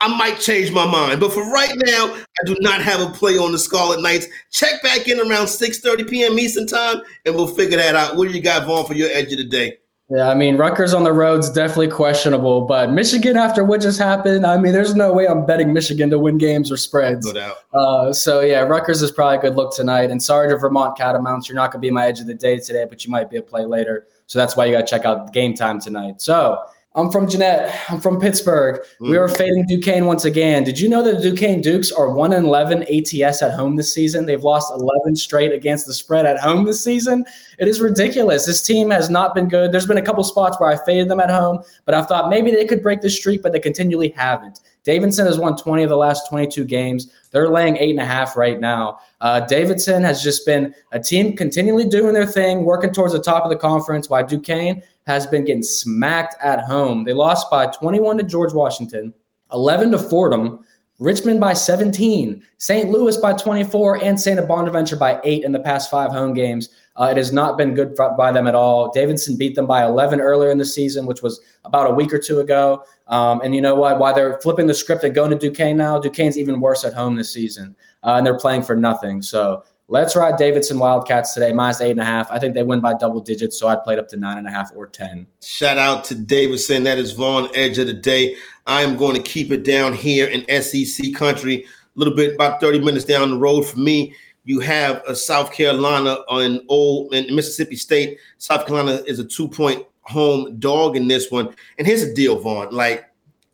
I 0.01 0.09
might 0.09 0.39
change 0.41 0.73
my 0.73 0.87
mind. 0.87 1.21
But 1.21 1.33
for 1.33 1.51
right 1.51 1.73
now, 1.75 2.15
I 2.15 2.47
do 2.47 2.57
not 2.61 2.83
have 2.83 3.01
a 3.01 3.11
play 3.11 3.39
on 3.39 3.53
the 3.53 3.59
Scarlet 3.59 4.03
Knights. 4.03 4.27
Check 4.51 4.83
back 4.83 5.09
in 5.09 5.19
around 5.19 5.47
6:30 5.47 6.09
p.m. 6.09 6.39
Eastern 6.39 6.67
time, 6.67 7.03
and 7.27 7.35
we'll 7.35 7.47
figure 7.47 7.77
that 7.77 7.95
out. 7.95 8.17
What 8.17 8.29
do 8.29 8.35
you 8.35 8.43
got, 8.43 8.67
Vaughn, 8.67 8.87
for 8.87 8.95
your 8.95 9.11
edge 9.11 9.33
of 9.33 9.39
the 9.39 9.45
day? 9.45 9.79
Yeah, 10.11 10.29
I 10.29 10.35
mean, 10.35 10.59
Rutgers 10.59 10.93
on 10.93 11.03
the 11.03 11.13
road's 11.15 11.49
definitely 11.49 11.89
questionable, 11.89 12.61
but 12.63 12.93
Michigan, 12.93 13.39
after 13.39 13.65
what 13.65 13.81
just 13.81 13.99
happened, 13.99 14.45
I 14.45 14.59
mean, 14.59 14.75
there's 14.75 14.95
no 14.95 15.15
way 15.15 15.27
I'm 15.27 15.47
betting 15.47 15.73
Michigan 15.73 16.11
to 16.11 16.19
win 16.19 16.37
games 16.37 16.71
or 16.71 16.77
spreads. 16.77 17.25
No 17.27 17.33
doubt. 17.33 17.57
Uh, 17.73 18.13
so, 18.13 18.41
yeah, 18.41 18.61
Rutgers 18.61 19.01
is 19.01 19.11
probably 19.11 19.39
a 19.39 19.41
good 19.41 19.57
look 19.57 19.75
tonight. 19.75 20.11
And 20.11 20.23
sorry 20.23 20.51
to 20.51 20.59
Vermont 20.59 20.99
Catamounts, 20.99 21.49
you're 21.49 21.57
not 21.57 21.73
going 21.73 21.81
to 21.81 21.87
be 21.87 21.91
my 21.91 22.07
edge 22.07 22.21
of 22.21 22.27
the 22.27 22.35
day 22.35 22.59
today, 22.59 22.85
but 22.87 23.07
you 23.07 23.11
might 23.11 23.31
be 23.31 23.39
a 23.39 23.43
play 23.43 23.65
later. 23.65 24.07
So 24.27 24.39
that's 24.39 24.59
why 24.59 24.67
you 24.67 24.73
got 24.73 24.87
to 24.87 24.87
check 24.87 25.07
out 25.07 25.33
game 25.33 25.55
time 25.55 25.81
tonight. 25.81 26.21
So, 26.21 26.63
I'm 26.97 27.11
from 27.11 27.29
Jeannette. 27.29 27.77
I'm 27.89 28.01
from 28.01 28.21
Pittsburgh. 28.21 28.81
Mm. 29.01 29.11
We 29.11 29.17
are 29.17 29.29
fading 29.29 29.67
Duquesne 29.67 30.07
once 30.07 30.25
again. 30.25 30.63
Did 30.63 30.79
you 30.79 30.89
know 30.89 31.03
that 31.03 31.17
the 31.17 31.31
Duquesne 31.31 31.61
Dukes 31.61 31.91
are 31.91 32.11
1 32.11 32.33
11 32.33 32.83
ATS 32.85 33.43
at 33.43 33.53
home 33.53 33.75
this 33.75 33.93
season? 33.93 34.27
They've 34.27 34.45
lost 34.45 34.73
11 34.73 35.17
straight 35.17 35.53
against 35.53 35.87
the 35.87 35.95
spread 35.95 36.25
at 36.25 36.39
home 36.39 36.65
this 36.65 36.85
season. 36.85 37.25
It 37.59 37.67
is 37.67 37.81
ridiculous. 37.81 38.47
This 38.47 38.63
team 38.63 38.91
has 38.91 39.11
not 39.11 39.35
been 39.35 39.49
good. 39.49 39.73
There's 39.73 39.87
been 39.87 39.99
a 39.99 40.03
couple 40.03 40.23
spots 40.23 40.61
where 40.61 40.71
I 40.71 40.77
faded 40.85 41.09
them 41.09 41.19
at 41.19 41.31
home, 41.31 41.65
but 41.85 41.97
I 41.97 42.03
thought 42.03 42.31
maybe 42.31 42.53
they 42.53 42.65
could 42.65 42.83
break 42.83 43.01
the 43.01 43.11
streak, 43.11 43.43
but 43.43 43.51
they 43.51 43.61
continually 43.61 44.11
haven't. 44.11 44.61
Davidson 44.85 45.27
has 45.27 45.39
won 45.39 45.57
20 45.57 45.83
of 45.83 45.89
the 45.89 45.97
last 45.97 46.29
22 46.29 46.65
games. 46.65 47.11
They're 47.31 47.49
laying 47.49 47.77
eight 47.79 47.91
and 47.91 48.01
a 48.01 48.05
half 48.05 48.37
right 48.37 48.61
now. 48.61 49.01
Uh, 49.21 49.41
Davidson 49.41 50.05
has 50.05 50.23
just 50.23 50.47
been 50.47 50.75
a 50.93 51.01
team 51.01 51.35
continually 51.37 51.87
doing 51.87 52.13
their 52.13 52.27
thing, 52.27 52.65
working 52.65 52.93
towards 52.93 53.15
the 53.15 53.23
top 53.23 53.45
of 53.45 53.51
the 53.51 53.57
conference, 53.57 54.11
while 54.11 54.25
Duquesne 54.25 54.83
has 55.07 55.27
been 55.27 55.45
getting 55.45 55.63
smacked 55.63 56.37
at 56.43 56.65
home. 56.65 57.05
They 57.05 57.13
lost 57.13 57.51
by 57.51 57.67
21 57.67 58.19
to 58.19 58.25
George 58.25 58.53
Washington, 58.53 59.13
11 59.53 59.93
to 59.93 59.99
Fordham, 59.99 60.65
Richmond 61.01 61.41
by 61.41 61.55
17, 61.55 62.43
St. 62.59 62.89
Louis 62.89 63.17
by 63.17 63.33
24, 63.33 64.03
and 64.05 64.21
Santa 64.21 64.43
Bonaventure 64.43 64.97
by 64.97 65.21
eight 65.25 65.43
in 65.45 65.51
the 65.51 65.59
past 65.59 65.91
five 65.91 66.13
home 66.13 66.35
games. 66.35 66.69
Uh, 66.97 67.09
it 67.11 67.17
has 67.17 67.33
not 67.33 67.59
been 67.59 67.75
good 67.75 67.97
by 68.17 68.31
them 68.31 68.47
at 68.47 68.55
all. 68.55 68.93
Davidson 68.93 69.37
beat 69.37 69.57
them 69.57 69.67
by 69.67 69.85
11 69.85 70.21
earlier 70.21 70.53
in 70.53 70.59
the 70.59 70.65
season, 70.65 71.07
which 71.07 71.23
was 71.23 71.41
about 71.65 71.91
a 71.91 71.95
week 71.95 72.15
or 72.15 72.19
two 72.21 72.39
ago. 72.39 72.85
Um, 73.09 73.41
and 73.41 73.55
you 73.55 73.61
know 73.61 73.75
what? 73.75 73.99
Why 73.99 74.13
they're 74.13 74.39
flipping 74.41 74.69
the 74.69 74.75
script 74.75 75.03
and 75.03 75.13
going 75.13 75.31
to 75.33 75.37
Duquesne 75.37 75.77
now, 75.77 75.99
Duquesne's 75.99 76.39
even 76.39 76.61
worse 76.61 76.85
at 76.85 76.95
home 76.95 77.17
this 77.17 77.33
season, 77.33 77.75
uh, 78.05 78.15
and 78.15 78.25
they're 78.25 78.39
playing 78.39 78.63
for 78.63 78.77
nothing. 78.77 79.21
So 79.21 79.65
Let's 79.89 80.17
ride 80.17 80.39
Davidson 80.39 80.79
Wildcats 80.79 81.35
today, 81.35 81.53
minus 81.53 81.83
eight 81.83 81.91
and 81.91 82.01
a 82.01 82.05
half. 82.05 82.31
I 82.31 82.39
think 82.39 82.55
they 82.55 82.63
win 82.63 82.81
by 82.81 82.95
double 82.95 83.21
digits, 83.21 83.59
so 83.59 83.69
I'd 83.69 83.85
play 83.85 83.95
it 83.95 83.99
up 83.99 84.09
to 84.09 84.17
nine 84.17 84.39
and 84.39 84.47
a 84.47 84.51
half 84.51 84.73
or 84.75 84.87
10. 84.87 85.27
Shout 85.43 85.77
out 85.77 86.05
to 86.05 86.15
Davidson. 86.15 86.85
That 86.85 86.97
is 86.97 87.13
Vaughn 87.13 87.51
Edge 87.55 87.77
of 87.77 87.87
the 87.87 87.93
Day. 87.93 88.35
I 88.67 88.81
am 88.81 88.97
going 88.97 89.15
to 89.15 89.23
keep 89.23 89.53
it 89.53 89.63
down 89.63 89.93
here 89.93 90.27
in 90.27 90.63
SEC 90.63 91.15
country, 91.15 91.65
a 91.65 91.99
little 91.99 92.15
bit 92.15 92.35
about 92.35 92.63
30 92.63 92.81
minutes 92.81 93.05
down 93.05 93.31
the 93.31 93.37
road 93.37 93.63
for 93.63 93.79
me. 93.79 94.15
You 94.45 94.61
have 94.61 95.03
a 95.07 95.15
South 95.15 95.53
Carolina 95.53 96.17
on 96.29 96.61
old 96.69 97.13
in 97.13 97.35
Mississippi 97.35 97.77
State. 97.77 98.19
South 98.39 98.67
Carolina 98.67 99.03
is 99.07 99.19
a 99.19 99.25
two 99.25 99.49
point 99.49 99.85
home 100.01 100.59
dog 100.59 100.97
in 100.97 101.09
this 101.09 101.31
one. 101.31 101.55
And 101.77 101.87
here's 101.87 102.07
the 102.07 102.15
deal, 102.15 102.39
Vaughn. 102.39 102.71
Like, 102.71 103.05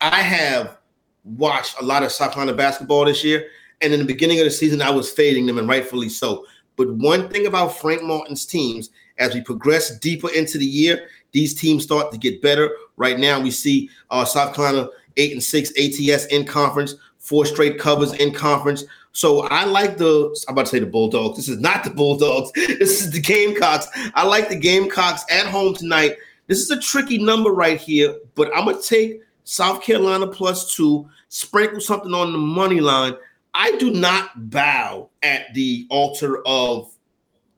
I 0.01 0.23
have 0.23 0.79
watched 1.25 1.81
a 1.81 1.85
lot 1.85 2.05
of 2.05 2.12
South 2.12 2.35
Carolina 2.35 2.57
basketball 2.57 3.05
this 3.05 3.25
year. 3.25 3.49
And 3.83 3.93
in 3.93 4.01
the 4.01 4.07
beginning 4.07 4.38
of 4.38 4.45
the 4.45 4.51
season, 4.51 4.83
I 4.83 4.90
was 4.90 5.11
fading 5.11 5.47
them, 5.47 5.59
and 5.59 5.69
rightfully 5.69 6.09
so. 6.09 6.45
But 6.77 6.93
one 6.95 7.29
thing 7.29 7.47
about 7.47 7.77
Frank 7.79 8.03
Martin's 8.03 8.47
teams, 8.47 8.90
as 9.19 9.35
we 9.35 9.40
progress 9.40 9.99
deeper 9.99 10.31
into 10.31 10.59
the 10.59 10.66
year, 10.66 11.09
these 11.33 11.55
teams 11.55 11.85
start 11.85 12.11
to 12.12 12.19
get 12.19 12.43
better. 12.43 12.71
Right 12.97 13.19
now, 13.19 13.40
we 13.40 13.51
see 13.51 13.90
uh, 14.11 14.25
South 14.25 14.55
Carolina 14.55 14.88
eight 15.16 15.33
and 15.33 15.43
six 15.43 15.71
ATS 15.79 16.27
in 16.27 16.45
conference, 16.45 16.95
four 17.19 17.45
straight 17.47 17.79
covers 17.79 18.12
in 18.14 18.33
conference. 18.33 18.85
So 19.12 19.40
I 19.49 19.64
like 19.64 19.99
the 19.99 20.35
I'm 20.49 20.55
about 20.55 20.66
to 20.66 20.71
say 20.71 20.79
the 20.79 20.87
Bulldogs. 20.87 21.37
This 21.37 21.49
is 21.49 21.59
not 21.59 21.85
the 21.85 21.90
Bulldogs. 21.90 22.53
This 22.57 23.03
is 23.03 23.11
the 23.11 23.21
Gamecocks. 23.21 23.88
I 24.14 24.25
like 24.25 24.49
the 24.49 24.57
Gamecocks 24.57 25.25
at 25.31 25.47
home 25.47 25.75
tonight. 25.75 26.16
This 26.47 26.61
is 26.61 26.71
a 26.71 26.81
tricky 26.81 27.19
number 27.19 27.51
right 27.51 27.81
here, 27.81 28.16
but 28.35 28.51
I'm 28.57 28.66
gonna 28.66 28.81
take 28.81 29.21
South 29.45 29.83
Carolina 29.83 30.27
plus 30.27 30.75
two, 30.75 31.09
sprinkle 31.29 31.81
something 31.81 32.14
on 32.14 32.33
the 32.33 32.38
money 32.38 32.81
line. 32.81 33.14
I 33.61 33.73
do 33.73 33.90
not 33.90 34.51
bow 34.51 35.11
at 35.23 35.53
the 35.53 35.87
altar 35.90 36.40
of 36.46 36.90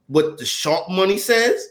what 0.09 0.37
the 0.37 0.45
sharp 0.45 0.91
money 0.91 1.17
says, 1.17 1.69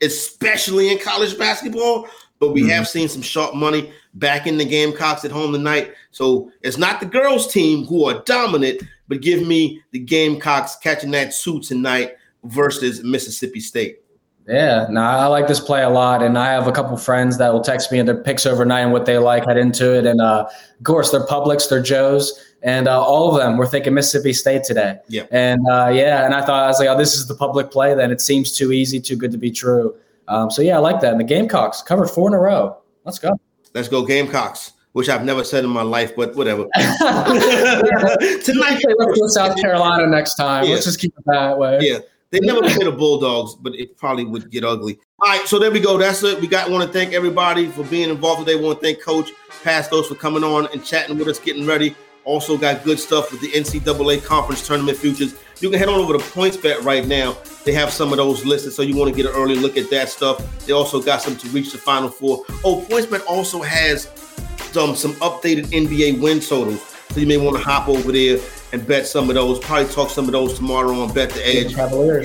especially 0.00 0.90
in 0.90 0.98
college 0.98 1.36
basketball. 1.38 2.08
But 2.38 2.52
we 2.54 2.62
mm-hmm. 2.62 2.70
have 2.70 2.88
seen 2.88 3.10
some 3.10 3.20
sharp 3.20 3.54
money 3.54 3.92
back 4.14 4.46
in 4.46 4.56
the 4.56 4.64
Gamecocks 4.64 5.26
at 5.26 5.30
home 5.30 5.52
tonight. 5.52 5.92
So 6.12 6.50
it's 6.62 6.78
not 6.78 7.00
the 7.00 7.06
girls' 7.06 7.52
team 7.52 7.84
who 7.84 8.06
are 8.06 8.22
dominant, 8.22 8.82
but 9.06 9.20
give 9.20 9.46
me 9.46 9.82
the 9.90 9.98
Gamecocks 9.98 10.76
catching 10.76 11.10
that 11.10 11.34
two 11.34 11.60
tonight 11.60 12.16
versus 12.42 13.04
Mississippi 13.04 13.60
State. 13.60 13.98
Yeah, 14.48 14.86
no, 14.90 15.00
I 15.00 15.26
like 15.26 15.46
this 15.46 15.60
play 15.60 15.82
a 15.82 15.88
lot, 15.88 16.22
and 16.22 16.38
I 16.38 16.52
have 16.52 16.66
a 16.66 16.72
couple 16.72 16.96
friends 16.98 17.38
that 17.38 17.50
will 17.50 17.62
text 17.62 17.90
me 17.90 17.98
and 17.98 18.06
their 18.06 18.22
picks 18.22 18.44
overnight 18.44 18.82
and 18.82 18.92
what 18.92 19.06
they 19.06 19.16
like, 19.16 19.46
head 19.46 19.56
into 19.56 19.96
it, 19.96 20.04
and 20.04 20.20
uh, 20.20 20.46
of 20.46 20.84
course 20.84 21.10
they're 21.10 21.24
Publix, 21.24 21.70
they're 21.70 21.80
Joe's, 21.80 22.53
and 22.64 22.88
uh, 22.88 23.00
all 23.00 23.32
of 23.32 23.40
them 23.40 23.56
were 23.56 23.66
thinking 23.66 23.94
Mississippi 23.94 24.32
State 24.32 24.64
today. 24.64 24.98
Yeah, 25.08 25.26
and 25.30 25.60
uh, 25.68 25.90
yeah, 25.94 26.24
and 26.24 26.34
I 26.34 26.44
thought 26.44 26.64
I 26.64 26.66
was 26.66 26.80
like, 26.80 26.88
oh, 26.88 26.98
this 26.98 27.14
is 27.14 27.28
the 27.28 27.34
public 27.34 27.70
play. 27.70 27.94
Then 27.94 28.10
it 28.10 28.20
seems 28.20 28.56
too 28.56 28.72
easy, 28.72 29.00
too 29.00 29.16
good 29.16 29.30
to 29.30 29.38
be 29.38 29.50
true. 29.50 29.94
Um, 30.26 30.50
so 30.50 30.62
yeah, 30.62 30.76
I 30.76 30.80
like 30.80 31.00
that. 31.02 31.12
And 31.12 31.20
the 31.20 31.24
Gamecocks 31.24 31.82
covered 31.82 32.08
four 32.08 32.28
in 32.28 32.34
a 32.34 32.40
row. 32.40 32.76
Let's 33.04 33.18
go. 33.18 33.38
Let's 33.74 33.88
go 33.88 34.04
Gamecocks 34.04 34.72
which 34.94 35.08
I've 35.08 35.24
never 35.24 35.42
said 35.42 35.64
in 35.64 35.70
my 35.70 35.82
life, 35.82 36.14
but 36.14 36.36
whatever. 36.36 36.62
Tonight, 36.76 37.02
let's 38.46 39.20
go 39.20 39.26
South 39.26 39.60
Carolina 39.60 40.06
next 40.06 40.36
time. 40.36 40.64
Yeah. 40.64 40.74
Let's 40.74 40.84
just 40.84 41.00
keep 41.00 41.12
it 41.18 41.24
that 41.26 41.58
way. 41.58 41.78
Yeah. 41.80 41.98
They 42.30 42.38
never 42.40 42.62
play 42.62 42.84
the 42.84 42.92
Bulldogs, 42.92 43.56
but 43.56 43.74
it 43.74 43.96
probably 43.96 44.24
would 44.24 44.50
get 44.50 44.64
ugly. 44.64 44.98
All 45.20 45.30
right, 45.30 45.46
so 45.46 45.58
there 45.58 45.70
we 45.70 45.80
go. 45.80 45.98
That's 45.98 46.22
it. 46.22 46.40
We 46.40 46.46
got 46.46 46.70
want 46.70 46.84
to 46.84 46.92
thank 46.92 47.12
everybody 47.12 47.66
for 47.66 47.84
being 47.84 48.08
involved 48.08 48.46
today. 48.46 48.60
Want 48.60 48.80
to 48.80 48.84
thank 48.84 49.02
Coach 49.02 49.30
Patsos 49.62 50.06
for 50.06 50.14
coming 50.14 50.42
on 50.42 50.68
and 50.72 50.84
chatting 50.84 51.18
with 51.18 51.28
us, 51.28 51.38
getting 51.38 51.66
ready. 51.66 51.94
Also 52.24 52.56
got 52.56 52.84
good 52.84 52.98
stuff 52.98 53.30
with 53.30 53.40
the 53.40 53.50
NCAA 53.52 54.24
conference 54.24 54.66
tournament 54.66 54.96
futures. 54.96 55.34
You 55.60 55.70
can 55.70 55.78
head 55.78 55.88
on 55.88 56.00
over 56.00 56.14
to 56.14 56.18
PointsBet 56.18 56.82
right 56.82 57.06
now. 57.06 57.36
They 57.64 57.72
have 57.72 57.90
some 57.90 58.12
of 58.12 58.16
those 58.16 58.44
listed, 58.44 58.72
so 58.72 58.82
you 58.82 58.96
want 58.96 59.14
to 59.14 59.16
get 59.16 59.30
an 59.30 59.36
early 59.36 59.56
look 59.56 59.76
at 59.76 59.90
that 59.90 60.08
stuff. 60.08 60.66
They 60.66 60.72
also 60.72 61.00
got 61.00 61.22
some 61.22 61.36
to 61.36 61.48
reach 61.48 61.72
the 61.72 61.78
Final 61.78 62.08
Four. 62.08 62.44
Oh, 62.64 62.84
PointsBet 62.88 63.24
also 63.28 63.62
has 63.62 64.04
some 64.72 64.96
some 64.96 65.12
updated 65.14 65.66
NBA 65.66 66.20
win 66.20 66.40
totals, 66.40 66.82
so 67.10 67.20
you 67.20 67.26
may 67.26 67.36
want 67.36 67.56
to 67.56 67.62
hop 67.62 67.88
over 67.88 68.10
there 68.10 68.40
and 68.72 68.86
bet 68.86 69.06
some 69.06 69.28
of 69.28 69.36
those. 69.36 69.58
Probably 69.60 69.92
talk 69.92 70.10
some 70.10 70.24
of 70.24 70.32
those 70.32 70.54
tomorrow 70.54 71.00
on 71.00 71.12
Bet 71.12 71.30
the 71.30 71.46
Edge. 71.46 71.74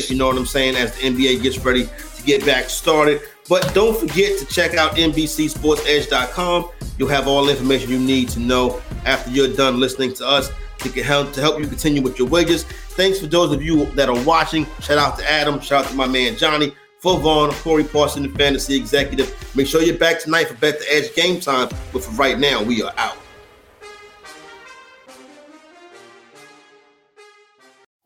You 0.09 0.17
know 0.17 0.27
what 0.27 0.37
I'm 0.37 0.45
saying? 0.45 0.75
As 0.75 0.95
the 0.97 1.03
NBA 1.03 1.43
gets 1.43 1.59
ready 1.59 1.85
to 2.15 2.23
get 2.23 2.45
back 2.45 2.69
started. 2.69 3.21
But 3.49 3.73
don't 3.73 3.99
forget 3.99 4.37
to 4.37 4.45
check 4.45 4.75
out 4.75 4.95
NBCSportsEdge.com. 4.95 6.69
You'll 6.97 7.09
have 7.09 7.27
all 7.27 7.45
the 7.45 7.51
information 7.51 7.89
you 7.89 7.99
need 7.99 8.29
to 8.29 8.39
know 8.39 8.79
after 9.05 9.31
you're 9.31 9.53
done 9.53 9.79
listening 9.79 10.13
to 10.15 10.27
us 10.27 10.51
to 10.79 11.03
help 11.03 11.33
to 11.33 11.41
help 11.41 11.59
you 11.59 11.67
continue 11.67 12.01
with 12.01 12.19
your 12.19 12.27
wages. 12.27 12.63
Thanks 12.63 13.19
for 13.19 13.27
those 13.27 13.51
of 13.51 13.63
you 13.63 13.85
that 13.91 14.07
are 14.07 14.23
watching. 14.23 14.65
Shout 14.81 14.97
out 14.97 15.17
to 15.19 15.29
Adam. 15.29 15.59
Shout 15.59 15.85
out 15.85 15.91
to 15.91 15.95
my 15.95 16.07
man 16.07 16.37
Johnny 16.37 16.73
For 16.99 17.19
Vaughn, 17.19 17.51
Corey 17.51 17.83
Parson, 17.83 18.23
the 18.23 18.29
fantasy 18.29 18.75
executive. 18.75 19.33
Make 19.55 19.67
sure 19.67 19.81
you're 19.81 19.97
back 19.97 20.19
tonight 20.19 20.47
for 20.47 20.55
Bet 20.55 20.79
the 20.79 20.85
Edge 20.93 21.13
game 21.15 21.39
time. 21.39 21.69
But 21.91 22.03
for 22.03 22.11
right 22.11 22.37
now, 22.37 22.63
we 22.63 22.83
are 22.83 22.93
out. 22.97 23.17